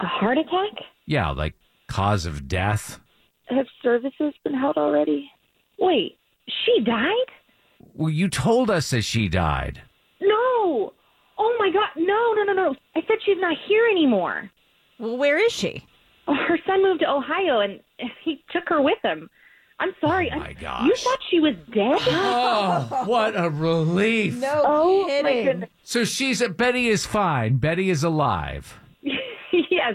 A 0.00 0.06
heart 0.06 0.38
attack? 0.38 0.84
Yeah, 1.06 1.30
like 1.30 1.54
cause 1.88 2.26
of 2.26 2.46
death. 2.46 3.00
Have 3.46 3.66
services 3.82 4.34
been 4.44 4.54
held 4.54 4.76
already? 4.76 5.30
Wait, 5.78 6.16
she 6.46 6.82
died? 6.84 7.26
Well, 7.94 8.10
you 8.10 8.28
told 8.28 8.70
us 8.70 8.90
that 8.90 9.02
she 9.02 9.28
died. 9.28 9.82
No. 10.20 10.92
Oh 11.38 11.56
my 11.58 11.70
God. 11.70 11.88
No, 11.96 12.32
no, 12.34 12.42
no, 12.44 12.52
no. 12.52 12.74
I 12.96 13.00
said 13.06 13.16
she's 13.24 13.38
not 13.38 13.56
here 13.66 13.86
anymore. 13.90 14.50
Well, 14.98 15.16
where 15.16 15.38
is 15.38 15.52
she? 15.52 15.84
Oh, 16.28 16.34
her 16.34 16.58
son 16.66 16.82
moved 16.82 17.00
to 17.00 17.10
Ohio 17.10 17.60
and 17.60 17.80
he 18.24 18.42
took 18.50 18.68
her 18.68 18.80
with 18.80 18.98
him. 19.02 19.28
I'm 19.80 19.90
sorry. 20.00 20.30
Oh 20.32 20.38
my 20.38 20.48
I- 20.48 20.52
gosh. 20.52 20.86
You 20.86 20.94
thought 20.96 21.18
she 21.30 21.40
was 21.40 21.54
dead? 21.72 21.98
Oh, 22.08 23.04
what 23.06 23.34
a 23.36 23.50
relief. 23.50 24.36
No 24.38 24.62
Oh, 24.64 25.02
my 25.02 25.08
kidding. 25.08 25.44
goodness. 25.44 25.70
So 25.82 26.04
she's 26.04 26.46
Betty 26.48 26.88
is 26.88 27.04
fine. 27.06 27.56
Betty 27.56 27.90
is 27.90 28.04
alive. 28.04 28.78
yes, 29.52 29.94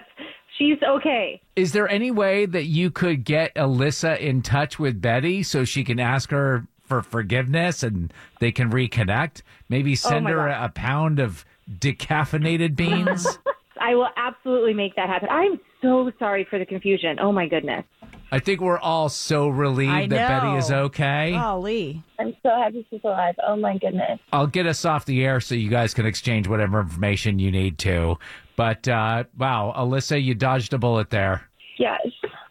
she's 0.58 0.78
okay. 0.84 1.42
Is 1.56 1.72
there 1.72 1.88
any 1.90 2.12
way 2.12 2.46
that 2.46 2.66
you 2.66 2.92
could 2.92 3.24
get 3.24 3.56
Alyssa 3.56 4.20
in 4.20 4.42
touch 4.42 4.78
with 4.80 5.02
Betty 5.02 5.44
so 5.44 5.64
she 5.64 5.84
can 5.84 6.00
ask 6.00 6.30
her 6.32 6.68
for 6.90 7.02
forgiveness 7.02 7.84
and 7.84 8.12
they 8.42 8.52
can 8.52 8.72
reconnect? 8.72 9.44
Maybe 9.70 9.96
send 9.96 10.26
my 10.26 10.32
her 10.32 10.48
God. 10.50 10.66
a 10.66 10.70
pound 10.70 11.20
of 11.20 11.46
decaffeinated 11.72 12.76
beans? 12.76 13.26
I 13.82 13.96
will 13.96 14.10
absolutely 14.18 14.74
make 14.74 14.96
that 14.98 15.08
happen. 15.08 15.30
I'm 15.32 15.60
so 15.82 16.12
sorry 16.20 16.46
for 16.50 16.60
the 16.60 16.66
confusion. 16.66 17.18
Oh 17.22 17.32
my 17.32 17.48
goodness. 17.48 17.86
I 18.32 18.40
think 18.40 18.62
we're 18.62 18.80
all 18.80 19.10
so 19.10 19.48
relieved 19.48 20.12
that 20.12 20.42
Betty 20.42 20.58
is 20.58 20.72
okay. 20.72 21.32
Golly. 21.32 22.04
I'm 22.20 22.36
so 22.44 22.50
happy 22.50 22.86
she's 22.90 23.02
alive. 23.04 23.36
Oh 23.48 23.56
my 23.56 23.78
goodness. 23.78 24.20
I'll 24.32 24.48
get 24.48 24.68
us 24.68 24.86
off 24.86 25.06
the 25.06 25.24
air 25.24 25.40
so 25.40 25.56
you 25.56 25.70
guys 25.70 25.94
can 25.94 26.06
exchange 26.06 26.48
whatever 26.48 26.80
information 26.80 27.40
you 27.40 27.52
need 27.52 27.80
to. 27.80 28.18
But 28.56 28.88
uh, 28.88 29.24
wow, 29.38 29.74
Alyssa, 29.76 30.22
you 30.22 30.36
dodged 30.36 30.74
a 30.74 30.78
bullet 30.78 31.10
there. 31.10 31.50
Yes. 31.80 32.02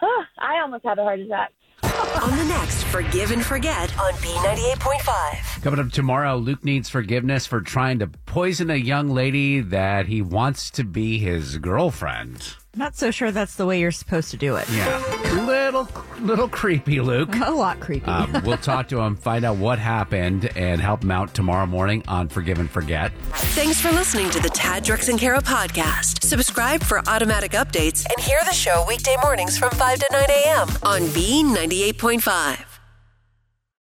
Ah, 0.02 0.06
I 0.38 0.60
almost 0.62 0.84
had 0.84 0.98
a 0.98 1.02
heart 1.02 1.20
attack. 1.20 1.52
On 1.98 2.36
the 2.36 2.44
next 2.44 2.84
Forgive 2.84 3.32
and 3.32 3.44
Forget 3.44 3.90
on 3.98 4.12
B98.5. 4.14 5.62
Coming 5.62 5.80
up 5.80 5.90
tomorrow, 5.90 6.36
Luke 6.36 6.64
needs 6.64 6.88
forgiveness 6.88 7.44
for 7.44 7.60
trying 7.60 7.98
to 7.98 8.06
poison 8.06 8.70
a 8.70 8.76
young 8.76 9.08
lady 9.08 9.60
that 9.60 10.06
he 10.06 10.22
wants 10.22 10.70
to 10.70 10.84
be 10.84 11.18
his 11.18 11.58
girlfriend. 11.58 12.54
Not 12.76 12.94
so 12.94 13.10
sure 13.10 13.32
that's 13.32 13.56
the 13.56 13.66
way 13.66 13.80
you're 13.80 13.90
supposed 13.90 14.30
to 14.30 14.36
do 14.36 14.54
it. 14.54 14.70
Yeah, 14.70 15.00
little 15.70 15.88
little 16.20 16.48
creepy, 16.48 17.00
Luke. 17.00 17.34
A 17.36 17.50
lot 17.50 17.80
creepy. 17.80 18.06
Um, 18.06 18.42
we'll 18.44 18.56
talk 18.56 18.88
to 18.88 19.00
him, 19.00 19.16
find 19.16 19.44
out 19.44 19.56
what 19.56 19.78
happened, 19.78 20.50
and 20.56 20.80
help 20.80 21.04
him 21.04 21.10
out 21.10 21.34
tomorrow 21.34 21.66
morning 21.66 22.02
on 22.08 22.28
Forgive 22.28 22.58
and 22.58 22.70
Forget. 22.70 23.12
Thanks 23.54 23.80
for 23.80 23.90
listening 23.92 24.30
to 24.30 24.40
the 24.40 24.48
Tad, 24.48 24.84
Drex, 24.84 25.08
and 25.08 25.18
Kara 25.18 25.40
podcast. 25.40 26.22
Subscribe 26.24 26.82
for 26.82 27.00
automatic 27.08 27.52
updates 27.52 28.06
and 28.06 28.24
hear 28.24 28.40
the 28.44 28.54
show 28.54 28.84
weekday 28.88 29.16
mornings 29.22 29.58
from 29.58 29.70
5 29.70 29.98
to 29.98 30.08
9 30.10 30.22
a.m. 30.30 30.68
on 30.82 31.02
B98.5. 31.08 32.67